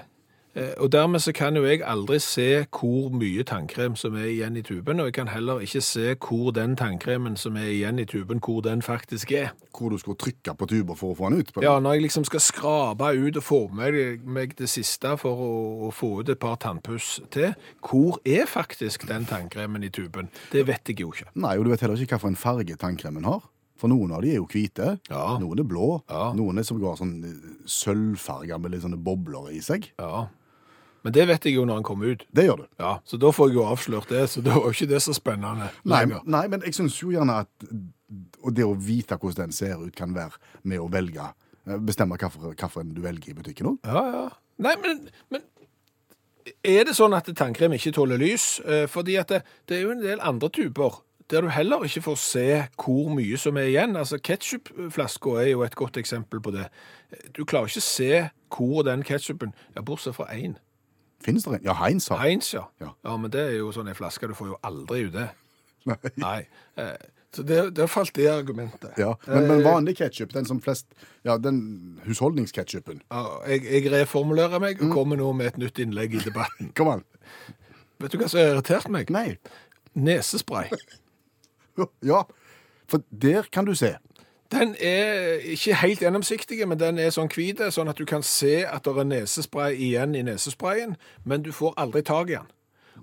Eh, 0.57 0.73
Og 0.81 0.88
dermed 0.92 1.21
så 1.21 1.33
kan 1.37 1.55
jo 1.57 1.64
jeg 1.66 1.83
aldri 1.85 2.16
se 2.19 2.64
hvor 2.73 3.11
mye 3.12 3.45
tannkrem 3.45 3.95
som 3.97 4.14
er 4.16 4.25
igjen 4.31 4.57
i 4.57 4.62
tuben, 4.64 5.01
og 5.01 5.07
jeg 5.11 5.14
kan 5.19 5.29
heller 5.29 5.61
ikke 5.61 5.83
se 5.85 6.14
hvor 6.16 6.51
den 6.57 6.77
tannkremen 6.77 7.37
som 7.37 7.57
er 7.61 7.69
igjen 7.69 7.99
i 8.01 8.05
tuben, 8.09 8.40
hvor 8.40 8.62
den 8.64 8.81
faktisk 8.83 9.33
er. 9.33 9.51
Hvor 9.79 9.90
du 9.92 9.99
skulle 9.99 10.16
trykke 10.16 10.55
på 10.57 10.66
tuber 10.66 10.95
for 10.97 11.12
å 11.12 11.16
få 11.19 11.29
den 11.31 11.40
ut. 11.40 11.53
på 11.53 11.62
Ja, 11.62 11.79
når 11.81 11.92
jeg 11.99 12.03
liksom 12.07 12.25
skal 12.25 12.40
skrape 12.40 13.11
ut 13.29 13.37
og 13.37 13.42
få 13.42 13.69
med 13.73 14.25
meg 14.25 14.57
det 14.57 14.69
siste 14.73 15.16
for 15.19 15.37
å, 15.37 15.88
å 15.88 15.90
få 15.92 16.21
ut 16.21 16.29
et 16.33 16.38
par 16.40 16.57
tannpuss 16.57 17.21
til, 17.31 17.53
hvor 17.85 18.16
er 18.25 18.47
faktisk 18.49 19.07
den 19.09 19.27
tannkremen 19.27 19.85
i 19.85 19.90
tuben? 19.90 20.31
Det 20.53 20.64
vet 20.66 20.88
jeg 20.88 21.01
jo 21.01 21.12
ikke. 21.12 21.29
Nei, 21.35 21.59
og 21.59 21.64
du 21.64 21.71
vet 21.71 21.81
heller 21.85 22.01
ikke 22.01 22.16
hvilken 22.16 22.37
farge 22.40 22.77
tannkremen 22.81 23.25
har. 23.29 23.42
For 23.77 23.88
noen 23.92 24.11
av 24.16 24.23
de 24.25 24.31
er 24.33 24.37
jo 24.40 24.47
hvite, 24.49 24.99
Ja. 25.11 25.37
noen 25.38 25.59
er 25.61 25.64
blå, 25.69 26.01
Ja. 26.09 26.33
noen 26.33 26.59
er 26.59 26.62
som 26.64 26.81
går 26.81 26.97
sånn 26.97 27.66
sølvfarga 27.66 28.59
med 28.59 28.71
litt 28.73 28.83
sånne 28.83 28.97
bobler 28.97 29.51
i 29.53 29.61
seg. 29.61 29.90
Ja. 30.01 30.29
Men 31.07 31.14
det 31.14 31.27
vet 31.31 31.45
jeg 31.47 31.55
jo 31.55 31.64
når 31.69 31.81
han 31.81 31.87
kommer 31.87 32.16
ut. 32.16 32.25
Det 32.35 32.49
gjør 32.49 32.64
du. 32.64 32.66
Ja, 32.83 32.97
Så 33.07 33.19
da 33.23 33.31
får 33.35 33.53
jeg 33.53 33.61
jo 33.61 33.66
avslørt 33.71 34.11
det, 34.11 34.25
så 34.33 34.42
da 34.42 34.57
var 34.57 34.66
jo 34.66 34.75
ikke 34.75 34.88
det 34.90 35.01
så 35.05 35.14
spennende. 35.14 35.69
Nei, 35.87 36.01
lenger. 36.03 36.25
nei, 36.27 36.45
men 36.51 36.64
jeg 36.66 36.75
syns 36.75 36.97
jo 36.99 37.12
gjerne 37.14 37.37
at 37.45 37.69
det 38.57 38.66
å 38.66 38.75
vite 38.75 39.19
hvordan 39.19 39.49
den 39.49 39.55
ser 39.55 39.79
ut, 39.83 39.95
kan 39.95 40.14
være 40.14 40.35
med 40.66 40.83
å 40.83 40.88
velge 40.90 41.25
eh, 41.31 41.79
Bestemme 41.83 42.19
hvilken 42.19 42.92
du 42.95 43.01
velger 43.05 43.33
i 43.33 43.38
butikken 43.38 43.73
òg. 43.73 43.79
Ja, 43.87 44.03
ja. 44.16 44.27
Nei, 44.66 44.75
men, 44.83 45.07
men 45.31 45.42
er 46.62 46.87
det 46.87 46.95
sånn 46.97 47.14
at 47.16 47.31
tannkrem 47.38 47.75
ikke 47.77 47.95
tåler 47.97 48.19
lys? 48.21 48.57
Eh, 48.66 48.87
Fordi 48.90 49.19
at 49.23 49.31
det, 49.35 49.42
det 49.69 49.79
er 49.79 49.87
jo 49.87 49.95
en 49.97 50.05
del 50.05 50.23
andre 50.23 50.51
tuber 50.55 51.03
der 51.31 51.42
du 51.42 51.49
heller 51.51 51.83
ikke 51.83 52.05
får 52.05 52.19
se 52.23 52.45
hvor 52.79 53.09
mye 53.11 53.38
som 53.42 53.57
er 53.59 53.71
igjen. 53.73 53.97
Altså, 53.99 54.19
Ketsjupflaska 54.23 55.33
er 55.42 55.49
jo 55.51 55.64
et 55.66 55.75
godt 55.75 55.97
eksempel 55.99 56.38
på 56.42 56.53
det. 56.55 56.69
Du 57.35 57.42
klarer 57.45 57.66
ikke 57.66 57.83
se 57.83 58.11
hvor 58.55 58.85
den 58.87 59.03
ketchupen 59.03 59.55
Ja, 59.75 59.83
bortsett 59.83 60.14
fra 60.14 60.29
én. 60.31 60.55
Finnes 61.24 61.44
det 61.46 61.55
en? 61.59 61.64
Ja, 61.64 61.74
Heinz 61.81 62.09
har. 62.12 62.18
Heinz, 62.22 62.52
ja. 62.55 62.66
Ja. 62.83 62.92
ja. 63.05 63.16
Men 63.16 63.31
det 63.33 63.40
er 63.48 63.55
jo 63.59 63.70
sånn 63.74 63.88
en 63.88 63.96
flaske 63.98 64.29
du 64.29 64.35
får 64.37 64.52
jo 64.55 64.59
aldri 64.66 65.07
ut 65.09 65.14
det. 65.16 65.29
Nei. 65.90 65.96
Nei. 66.20 66.38
Eh, 66.83 66.96
Så 67.37 67.42
der, 67.44 67.68
der 67.74 67.87
falt 67.90 68.14
det 68.16 68.29
argumentet. 68.33 68.94
Ja, 68.96 69.11
men, 69.26 69.46
men 69.50 69.64
vanlig 69.64 69.96
ketsjup, 69.98 70.31
den 70.33 70.46
som 70.48 70.61
flest 70.64 70.87
Ja, 71.26 71.35
den 71.37 71.98
husholdningsketsjupen. 72.07 73.02
Ja, 73.12 73.24
jeg, 73.50 73.64
jeg 73.68 73.90
reformulerer 73.92 74.62
meg 74.62 74.81
og 74.81 74.92
kommer 74.94 75.18
nå 75.20 75.33
med 75.37 75.50
et 75.52 75.59
nytt 75.61 75.79
innlegg 75.83 76.14
i 76.16 76.22
debatten. 76.24 76.70
Kom 76.79 76.88
an. 76.94 77.05
Vet 78.00 78.12
du 78.14 78.18
hva 78.20 78.29
som 78.31 78.40
har 78.40 78.55
irritert 78.55 78.88
meg? 78.92 79.12
Nei. 79.12 79.29
Nesespray. 79.96 80.70
Ja, 82.00 82.22
for 82.88 83.02
der 83.12 83.44
kan 83.52 83.66
du 83.68 83.74
se. 83.76 83.90
Den 84.52 84.76
er 84.80 85.40
ikke 85.42 85.74
helt 85.74 86.00
gjennomsiktig, 86.00 86.61
men 86.68 86.78
den 86.78 86.98
er 87.02 87.11
sånn 87.11 87.30
hvit, 87.32 87.62
sånn 87.74 87.90
at 87.90 87.98
du 87.98 88.04
kan 88.06 88.22
se 88.22 88.61
at 88.62 88.85
det 88.87 88.92
er 88.94 89.09
nesespray 89.09 89.74
igjen 89.74 90.14
i 90.14 90.22
nesesprayen, 90.26 90.94
men 91.24 91.42
du 91.42 91.50
får 91.52 91.74
aldri 91.82 92.04
tak 92.06 92.30
i 92.30 92.37
den. 92.37 92.52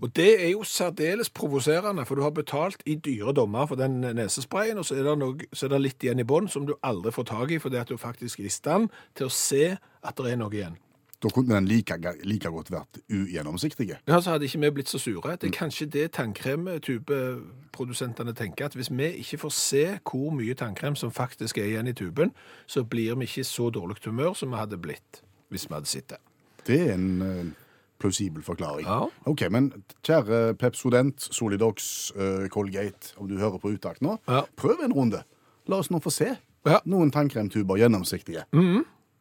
Og 0.02 0.16
det 0.16 0.30
er 0.46 0.50
jo 0.50 0.64
særdeles 0.64 1.30
provoserende, 1.30 2.06
for 2.06 2.16
du 2.16 2.24
har 2.24 2.34
betalt 2.34 2.82
i 2.86 2.96
dyre 2.96 3.34
dommer 3.34 3.68
for 3.70 3.76
den 3.76 4.00
nesesprayen, 4.02 4.78
og 4.78 4.86
så 4.86 4.96
er 4.96 5.04
det, 5.04 5.18
noe, 5.20 5.50
så 5.54 5.68
er 5.68 5.76
det 5.76 5.82
litt 5.84 6.04
igjen 6.06 6.24
i 6.24 6.28
bånn 6.28 6.50
som 6.50 6.66
du 6.66 6.74
aldri 6.82 7.14
får 7.14 7.28
tak 7.30 7.52
i, 7.52 7.60
fordi 7.62 7.78
at 7.82 7.92
du 7.92 8.00
faktisk 8.02 8.40
er 8.40 8.50
i 8.50 8.54
stand 8.54 8.90
til 9.14 9.30
å 9.30 9.36
se 9.36 9.76
at 9.78 10.18
det 10.18 10.32
er 10.32 10.42
noe 10.42 10.56
igjen. 10.56 10.80
Da 11.24 11.30
kunne 11.32 11.56
den 11.56 11.66
like, 11.72 11.96
like 12.28 12.50
godt 12.52 12.68
vært 12.72 12.98
ugjennomsiktig. 13.10 13.94
Ja, 14.08 14.18
så 14.20 14.30
hadde 14.34 14.44
ikke 14.46 14.60
vi 14.60 14.70
blitt 14.76 14.90
så 14.92 15.00
sure. 15.00 15.38
Det 15.40 15.48
er 15.48 15.52
kanskje 15.56 15.86
det 15.90 16.10
tannkremtubeprodusentene 16.18 18.34
tenker, 18.36 18.66
at 18.66 18.74
hvis 18.76 18.90
vi 18.92 19.08
ikke 19.22 19.38
får 19.46 19.52
se 19.56 19.86
hvor 20.04 20.32
mye 20.36 20.54
tannkrem 20.60 20.96
som 21.00 21.12
faktisk 21.16 21.58
er 21.58 21.64
igjen 21.72 21.88
i 21.88 21.94
tuben, 21.94 22.32
så 22.68 22.84
blir 22.84 23.16
vi 23.16 23.24
ikke 23.30 23.40
i 23.44 23.48
så 23.48 23.70
dårlig 23.74 23.96
humør 24.06 24.34
som 24.38 24.50
vi 24.52 24.56
hadde 24.60 24.78
blitt 24.78 25.22
hvis 25.54 25.68
vi 25.70 25.74
hadde 25.76 25.88
sett 25.92 26.08
det. 26.10 26.18
Det 26.66 26.80
er 26.90 26.94
en 26.96 27.54
plausibel 28.02 28.42
forklaring. 28.44 28.88
Ja. 28.88 29.04
Ok, 29.30 29.42
men 29.54 29.68
kjære 30.04 30.56
Pepsodent, 30.60 31.22
Solidox, 31.32 32.10
uh, 32.18 32.48
Colgate, 32.52 33.14
om 33.18 33.28
du 33.30 33.38
hører 33.38 33.58
på 33.62 33.70
uttak 33.76 34.02
nå, 34.02 34.18
Ja. 34.28 34.42
prøv 34.58 34.82
en 34.84 34.94
runde. 34.94 35.22
La 35.68 35.76
oss 35.78 35.90
nå 35.92 36.00
få 36.02 36.10
se 36.12 36.36
Ja. 36.66 36.80
noen 36.86 37.12
tannkremtuber 37.12 37.78
gjennomsiktige. 37.78 38.44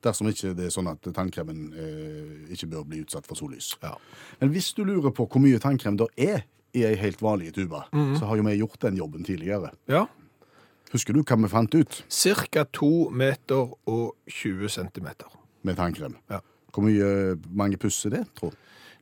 Dersom 0.02 0.28
ikke 0.30 0.52
det 0.58 0.66
er 0.66 0.72
sånn 0.74 0.90
at 0.90 1.06
tannkremen 1.14 1.68
eh, 1.78 2.54
ikke 2.54 2.68
bør 2.72 2.88
bli 2.88 3.02
utsatt 3.04 3.28
for 3.28 3.38
sollys. 3.38 3.74
Ja. 3.82 3.94
Men 4.40 4.50
hvis 4.54 4.72
du 4.74 4.82
lurer 4.88 5.14
på 5.14 5.28
hvor 5.30 5.42
mye 5.42 5.60
tannkrem 5.62 5.98
det 6.00 6.08
er 6.16 6.42
i 6.74 6.86
ei 6.88 6.94
helt 6.96 7.20
vanlig 7.22 7.52
tube, 7.54 7.82
så 8.18 8.26
har 8.26 8.38
jo 8.40 8.44
vi 8.46 8.56
gjort 8.56 8.80
den 8.80 8.96
jobben 8.96 9.24
tidligere. 9.28 9.70
Ja. 9.92 10.06
Husker 10.92 11.14
du 11.16 11.22
hva 11.22 11.36
vi 11.40 11.48
fant 11.52 11.74
ut 11.76 11.98
Cirka 12.12 12.64
2 12.68 13.10
meter 13.16 13.70
og 13.88 14.16
20 14.28 14.68
centimeter. 14.68 15.28
med 15.62 15.76
tannkrem? 15.76 16.16
Ja. 16.30 16.40
Hvor 16.72 16.82
mye, 16.82 17.36
mange 17.52 17.76
puss 17.78 18.00
er 18.08 18.16
det, 18.16 18.24
tro? 18.34 18.50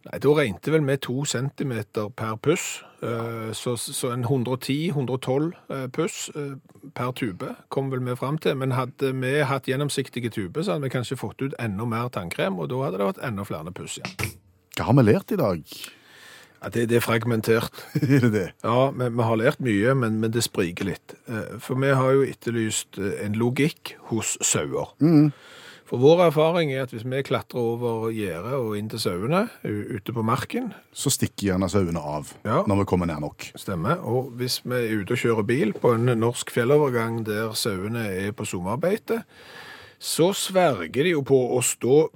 Nei, 0.09 0.17
da 0.17 0.31
regnet 0.33 0.69
vel 0.73 0.81
med 0.81 1.03
to 1.05 1.27
centimeter 1.29 2.09
per 2.17 2.39
puss. 2.41 2.81
Eh, 3.03 3.53
Så, 3.53 3.77
så 3.77 4.13
en 4.13 4.25
110-112 4.25 5.53
eh, 5.69 5.87
puss 5.93 6.31
eh, 6.37 6.57
per 6.95 7.13
tube 7.13 7.55
kom 7.69 7.91
vel 7.93 8.01
vi 8.05 8.17
fram 8.17 8.39
til. 8.39 8.57
Men 8.57 8.73
hadde 8.73 9.13
vi 9.21 9.35
hatt 9.45 9.69
gjennomsiktige 9.69 10.31
tuber, 10.33 10.63
så 10.63 10.73
hadde 10.73 10.89
vi 10.89 10.93
kanskje 10.97 11.21
fått 11.21 11.43
ut 11.43 11.57
enda 11.61 11.85
mer 11.85 12.09
tannkrem, 12.09 12.59
og 12.59 12.71
da 12.73 12.81
hadde 12.85 13.01
det 13.01 13.09
vært 13.11 13.25
enda 13.29 13.45
flere 13.45 13.73
puss 13.77 13.99
igjen. 14.01 14.37
Hva 14.79 14.89
har 14.89 14.97
vi 14.97 15.05
lært 15.05 15.33
i 15.33 15.41
dag? 15.41 15.77
Ja, 16.61 16.69
det, 16.73 16.89
det 16.89 16.97
er 16.97 17.05
fragmentert. 17.05 17.85
er 18.01 18.25
det 18.25 18.33
det? 18.33 18.49
Ja, 18.65 18.91
vi, 18.97 19.13
vi 19.21 19.29
har 19.29 19.41
lært 19.41 19.61
mye, 19.65 19.95
men, 19.95 20.21
men 20.25 20.33
det 20.33 20.45
spriker 20.49 20.89
litt. 20.89 21.17
For 21.61 21.77
vi 21.81 21.93
har 21.93 22.17
jo 22.17 22.25
etterlyst 22.25 23.01
en 23.01 23.37
logikk 23.37 23.99
hos 24.09 24.39
sauer. 24.41 24.97
For 25.91 25.99
vår 25.99 26.21
erfaring 26.29 26.71
er 26.71 26.85
at 26.85 26.93
hvis 26.95 27.03
vi 27.03 27.19
klatrer 27.27 27.59
over 27.59 28.13
gjerdet 28.15 28.53
og 28.55 28.77
inn 28.79 28.89
til 28.93 29.01
sauene 29.03 29.41
ute 29.67 30.15
på 30.15 30.23
marken, 30.23 30.69
Så 30.95 31.11
stikker 31.11 31.49
gjerne 31.51 31.69
sauene 31.71 31.99
av 31.99 32.31
Ja. 32.47 32.63
når 32.63 32.79
vi 32.83 32.85
kommer 32.93 33.07
nær 33.11 33.19
nok. 33.21 33.51
stemmer, 33.59 33.99
og 34.07 34.31
hvis 34.39 34.61
vi 34.65 34.75
er 34.77 35.01
ute 35.03 35.13
og 35.13 35.19
kjører 35.19 35.47
bil 35.47 35.73
på 35.73 35.95
en 35.95 36.07
norsk 36.21 36.51
fjellovergang 36.55 37.25
der 37.27 37.51
sauene 37.59 38.07
er 38.07 38.31
på 38.33 38.47
sommerbeite, 38.47 39.25
så 39.99 40.31
sverger 40.33 41.03
de 41.03 41.11
jo 41.11 41.23
på 41.23 41.59
å 41.59 41.61
stå 41.61 42.09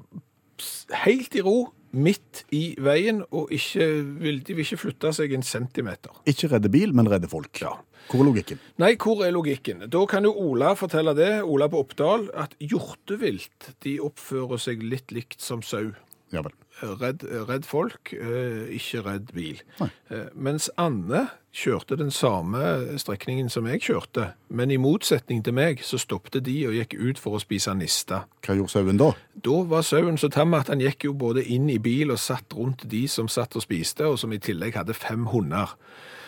helt 1.05 1.35
i 1.35 1.43
ro 1.43 1.73
midt 1.95 2.45
i 2.53 2.75
veien, 2.79 3.23
og 3.33 3.51
ikke 3.55 4.05
vil, 4.21 4.41
de 4.43 4.55
vil 4.55 4.65
ikke 4.65 4.79
flytte 4.81 5.13
seg 5.15 5.33
en 5.37 5.43
centimeter. 5.43 6.11
Ikke 6.27 6.49
redde 6.51 6.71
bil, 6.71 6.93
men 6.95 7.07
redde 7.11 7.29
folk. 7.31 7.61
Ja. 7.61 7.75
Hvor 8.11 8.21
er 8.23 8.29
logikken? 8.29 8.61
Nei, 8.83 8.95
hvor 9.01 9.23
er 9.25 9.33
logikken? 9.35 9.85
Da 9.91 10.05
kan 10.11 10.27
jo 10.27 10.35
Ola 10.45 10.75
fortelle 10.79 11.15
det, 11.17 11.33
Ola 11.43 11.69
på 11.73 11.85
Oppdal, 11.85 12.29
at 12.37 12.57
hjortevilt 12.61 13.73
de 13.85 13.99
oppfører 14.05 14.61
seg 14.61 14.85
litt 14.85 15.15
likt 15.15 15.41
som 15.45 15.65
sau. 15.65 15.93
Ja 16.35 16.43
vel. 16.43 16.55
Redd, 16.99 17.23
redd 17.47 17.67
folk, 17.69 18.11
eh, 18.13 18.67
ikke 18.75 19.05
redd 19.07 19.29
bil. 19.37 19.61
Nei. 19.79 19.87
Eh, 20.11 20.27
mens 20.35 20.67
Anne 20.77 21.29
kjørte 21.55 21.97
den 21.97 22.11
samme 22.11 22.99
strekningen 22.99 23.49
som 23.49 23.69
jeg 23.71 23.85
kjørte, 23.87 24.33
men 24.51 24.73
i 24.75 24.79
motsetning 24.81 25.45
til 25.45 25.55
meg 25.55 25.85
så 25.87 26.01
stoppte 26.03 26.43
de 26.43 26.57
og 26.67 26.75
gikk 26.75 26.97
ut 26.99 27.21
for 27.23 27.39
å 27.39 27.43
spise 27.43 27.77
nista. 27.79 28.25
Hva 28.43 28.57
gjorde 28.59 28.75
sauen 28.75 28.99
da? 28.99 29.13
Da 29.47 29.63
var 29.71 29.87
sauen 29.87 30.19
så 30.19 30.33
tam 30.35 30.55
at 30.59 30.73
han 30.73 30.83
gikk 30.83 31.07
jo 31.07 31.15
både 31.15 31.47
inn 31.47 31.71
i 31.71 31.79
bil 31.79 32.11
og 32.11 32.19
satt 32.19 32.53
rundt 32.59 32.89
de 32.91 33.07
som 33.07 33.31
satt 33.31 33.55
og 33.55 33.63
spiste, 33.63 34.03
og 34.03 34.19
som 34.19 34.35
i 34.35 34.43
tillegg 34.43 34.75
hadde 34.75 34.99
fem 34.99 35.27
hunder. 35.31 35.77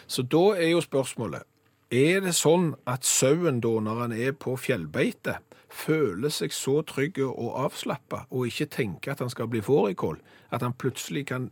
Så 0.06 0.22
da 0.22 0.52
er 0.54 0.76
jo 0.76 0.80
spørsmålet, 0.84 1.42
er 1.90 2.22
det 2.24 2.34
sånn 2.34 2.74
at 2.88 3.06
sauen 3.06 3.60
da, 3.62 3.76
når 3.82 4.00
han 4.04 4.14
er 4.16 4.32
på 4.32 4.56
fjellbeite, 4.58 5.38
føler 5.76 6.32
seg 6.32 6.54
så 6.54 6.80
trygg 6.86 7.20
og 7.26 7.52
avslappa, 7.66 8.24
og 8.30 8.48
ikke 8.48 8.70
tenker 8.78 9.12
at 9.12 9.22
han 9.24 9.30
skal 9.30 9.50
bli 9.52 9.60
fårikål, 9.64 10.18
at 10.54 10.64
han 10.64 10.76
plutselig 10.78 11.26
kan 11.30 11.50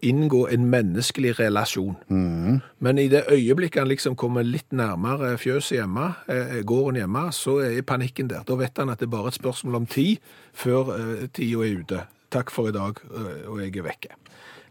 inngå 0.00 0.46
en 0.48 0.64
menneskelig 0.72 1.34
relasjon. 1.38 1.96
Men 2.78 2.98
i 2.98 3.08
det 3.12 3.26
øyeblikket 3.28 3.82
han 3.82 3.90
liksom 3.90 4.16
kommer 4.16 4.46
litt 4.46 4.72
nærmere 4.72 5.34
fjøset 5.38 5.76
hjemme, 5.76 6.14
eh, 6.28 6.62
gården 6.64 6.96
hjemme, 7.02 7.26
så 7.32 7.58
er 7.60 7.82
panikken 7.82 8.30
der. 8.30 8.42
Da 8.48 8.56
vet 8.56 8.78
han 8.78 8.88
at 8.88 8.98
det 8.98 9.06
er 9.10 9.16
bare 9.16 9.28
et 9.28 9.34
spørsmål 9.34 9.82
om 9.82 9.86
tid 9.86 10.16
før 10.52 10.94
eh, 10.96 11.28
tida 11.28 11.66
er 11.66 11.80
ute. 11.82 12.02
Takk 12.30 12.50
for 12.50 12.68
i 12.68 12.72
dag, 12.72 12.96
eh, 13.12 13.48
og 13.48 13.60
jeg 13.60 13.76
er 13.76 13.82
vekke. 13.82 14.16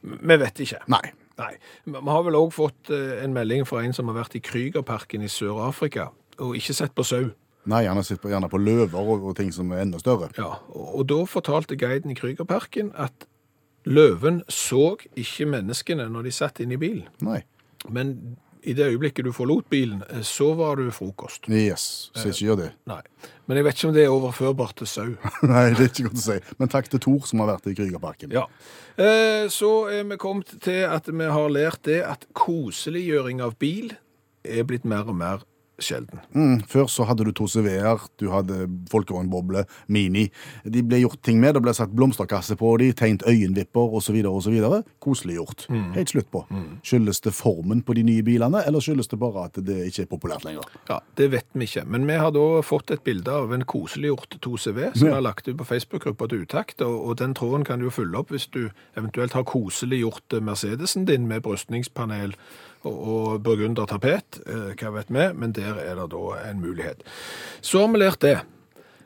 Vi 0.02 0.40
vet 0.40 0.60
ikke. 0.60 0.82
Nei. 0.88 1.12
Nei. 1.40 1.54
Vi 1.88 2.06
har 2.12 2.26
vel 2.28 2.38
òg 2.40 2.52
fått 2.56 2.92
eh, 2.94 3.22
en 3.24 3.36
melding 3.36 3.66
fra 3.68 3.84
en 3.86 3.96
som 3.96 4.12
har 4.12 4.20
vært 4.20 4.36
i 4.40 4.44
Krügerparken 4.44 5.24
i 5.24 5.32
Sør-Afrika, 5.32 6.10
og 6.40 6.58
ikke 6.60 6.76
sett 6.76 6.96
på 6.96 7.06
sau. 7.08 7.32
Nei, 7.70 7.84
gjerne 7.86 8.04
på, 8.04 8.32
gjerne 8.32 8.50
på 8.52 8.60
løver 8.62 9.00
og, 9.00 9.26
og 9.30 9.36
ting 9.38 9.52
som 9.56 9.72
er 9.76 9.84
enda 9.84 10.00
større. 10.02 10.32
Ja, 10.40 10.56
og, 10.72 10.94
og 11.02 11.10
da 11.12 11.24
fortalte 11.30 11.78
guiden 11.80 12.14
i 12.14 12.18
Krügerparken 12.18 12.92
at 12.98 13.28
løven 13.90 14.44
så 14.52 14.96
ikke 15.18 15.48
menneskene 15.50 16.08
når 16.12 16.28
de 16.28 16.36
satt 16.36 16.62
inne 16.64 16.78
i 16.78 16.82
bilen. 16.82 17.08
Nei. 17.26 17.42
Men 17.88 18.38
i 18.64 18.74
det 18.76 18.90
øyeblikket 18.92 19.26
du 19.26 19.32
forlot 19.36 19.70
bilen, 19.72 20.02
eh, 20.10 20.22
så 20.26 20.50
var 20.58 20.76
du 20.80 20.90
frokost. 20.92 21.48
Yes, 21.50 22.10
så 22.16 22.28
ikke 22.32 22.46
gjør 22.50 22.58
det. 22.64 22.70
Nei. 22.90 23.00
Men 23.48 23.58
jeg 23.58 23.66
vet 23.66 23.78
ikke 23.80 23.88
om 23.90 23.94
det 23.96 24.04
er 24.04 24.14
overførbart 24.14 24.76
til 24.82 24.88
sau. 24.92 25.08
Nei, 25.52 25.64
det 25.74 25.86
er 25.86 25.92
ikke 25.94 26.08
godt 26.10 26.20
å 26.22 26.26
si. 26.26 26.40
Men 26.60 26.72
takk 26.74 26.90
til 26.92 27.00
Tor 27.06 27.26
som 27.30 27.40
har 27.44 27.54
vært 27.54 27.70
i 27.72 27.76
Krügerparken. 27.78 28.34
Ja. 28.36 28.46
Eh, 29.00 29.48
Så 29.50 29.72
er 29.94 30.04
vi 30.10 30.18
kommet 30.22 30.52
til 30.62 30.84
at 30.90 31.08
vi 31.08 31.30
har 31.32 31.50
lært 31.56 31.82
det 31.88 32.02
at 32.06 32.28
koseliggjøring 32.38 33.42
av 33.46 33.56
bil 33.60 33.94
er 34.44 34.64
blitt 34.68 34.86
mer 34.88 35.08
og 35.10 35.16
mer 35.20 35.42
sjelden. 35.84 36.22
Mm, 36.36 36.62
før 36.70 36.90
så 36.92 37.06
hadde 37.10 37.26
du 37.28 37.32
to 37.36 37.48
CV-er, 37.50 38.04
du 38.20 38.30
hadde 38.34 38.68
folkevognboble, 38.92 39.66
Mini. 39.88 40.28
De 40.64 40.84
ble 40.86 41.02
gjort 41.04 41.22
ting 41.26 41.40
med, 41.42 41.56
det 41.58 41.64
ble 41.66 41.74
satt 41.76 41.94
blomsterkasse 41.96 42.58
på 42.60 42.76
de, 42.82 42.92
tegnet 42.98 43.26
øyenvipper 43.30 43.96
osv. 44.00 44.20
Koseliggjort. 45.00 45.68
Mm. 45.70 45.92
Helt 45.98 46.14
slutt 46.14 46.30
på. 46.32 46.44
Skyldes 46.86 47.22
det 47.26 47.34
formen 47.38 47.84
på 47.86 47.96
de 47.98 48.06
nye 48.08 48.26
bilene, 48.26 48.64
eller 48.68 48.84
skyldes 48.84 49.12
det 49.12 49.20
bare 49.22 49.48
at 49.50 49.60
det 49.66 49.80
ikke 49.90 50.06
er 50.06 50.12
populært 50.12 50.48
lenger? 50.48 50.70
Ja, 50.90 51.00
Det 51.18 51.32
vet 51.32 51.48
vi 51.54 51.68
ikke. 51.68 51.86
Men 51.86 52.08
vi 52.08 52.18
har 52.20 52.32
da 52.36 52.46
fått 52.66 52.92
et 52.92 53.04
bilde 53.04 53.32
av 53.32 53.54
en 53.54 53.66
koseliggjort 53.66 54.40
2CV 54.44 54.82
som 54.94 55.08
vi 55.08 55.14
har 55.14 55.26
lagt 55.26 55.48
ut 55.48 55.58
på 55.60 55.68
Facebook-gruppa 55.68 56.30
til 56.30 56.46
Utakt, 56.46 56.82
og, 56.82 56.96
og 57.10 57.20
den 57.20 57.36
tråden 57.36 57.66
kan 57.68 57.80
du 57.80 57.90
jo 57.90 57.94
fylle 57.94 58.18
opp 58.20 58.32
hvis 58.34 58.48
du 58.54 58.70
eventuelt 58.98 59.36
har 59.36 59.48
koseliggjort 59.48 60.40
Mercedesen 60.42 61.08
din 61.10 61.28
med 61.28 61.44
brystningspanel 61.46 62.36
og, 62.88 62.96
og 62.96 63.44
burgundertapet, 63.44 64.40
eh, 64.48 64.72
hva 64.80 64.94
vet 64.96 65.12
vi, 65.12 65.26
men 65.36 65.54
der 65.70 65.82
er 65.94 66.00
det 66.02 66.08
da 66.14 66.24
en 66.50 66.62
mulighet. 66.64 67.04
Så 67.62 67.84
har 67.86 67.94
vi 67.94 68.02
lært 68.02 68.22
det, 68.26 68.38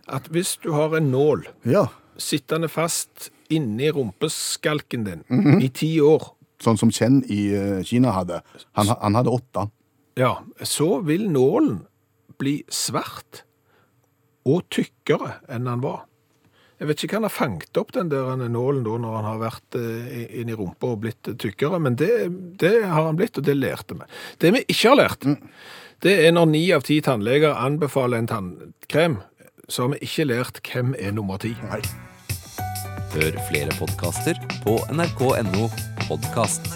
at 0.08 0.28
hvis 0.34 0.56
du 0.64 0.72
har 0.76 0.96
en 0.98 1.12
nål 1.14 1.46
Ja, 1.70 1.88
sittende 2.18 2.68
fast 2.72 3.30
inni 3.54 3.92
rumpeskalken 3.94 5.06
din 5.08 5.24
i 5.62 5.70
ti 5.70 5.96
år, 6.04 6.32
sånn 6.64 6.78
som 6.80 6.92
Chen 6.96 7.22
i 7.32 7.42
eh, 7.56 7.82
Kina 7.84 8.14
hadde. 8.16 8.42
Han, 8.78 8.88
han 9.02 9.16
hadde 9.20 9.34
åtte. 9.34 9.68
ja, 10.20 10.38
så 10.64 11.00
vil 11.04 11.26
nålen 11.32 11.82
bli 12.40 12.62
svart 12.72 13.44
og 14.46 14.66
tykkere 14.74 15.38
enn 15.52 15.68
han 15.70 15.82
var. 15.84 16.04
Jeg 16.82 16.90
vet 16.90 17.04
ikke 17.06 17.16
hva 17.16 17.20
han 17.22 17.28
har 17.30 17.36
fanget 17.36 17.78
opp 17.80 17.92
den 17.96 18.10
der 18.12 18.42
nålen 18.52 18.82
da, 18.84 18.98
når 19.00 19.14
han 19.16 19.28
har 19.30 19.38
vært 19.44 19.78
eh, 19.80 20.24
inni 20.42 20.56
rumpa 20.58 20.90
og 20.96 21.04
blitt 21.06 21.30
tykkere, 21.40 21.80
men 21.80 21.96
det, 22.00 22.10
det 22.60 22.74
har 22.84 23.08
han 23.08 23.16
blitt, 23.20 23.38
og 23.40 23.46
det 23.48 23.56
lærte 23.56 23.96
vi. 24.00 24.08
Det 24.44 24.52
vi 24.58 24.64
ikke 24.68 24.90
har 24.92 25.00
lært, 25.00 25.28
det 26.04 26.18
er 26.28 26.34
når 26.36 26.50
ni 26.52 26.64
av 26.76 26.84
ti 26.84 26.98
tannleger 27.04 27.56
anbefaler 27.56 28.20
en 28.20 28.28
tannkrem, 28.28 29.22
så 29.72 29.86
har 29.86 29.94
vi 29.94 30.02
ikke 30.04 30.26
lært 30.28 30.60
hvem 30.68 30.92
er 31.00 31.16
nummer 31.16 31.40
ti. 31.40 31.54
Hør 33.14 33.38
flere 33.48 33.72
podkaster 33.80 34.40
på 34.66 34.82
nrk.no 34.92 35.70
podkast. 36.10 36.68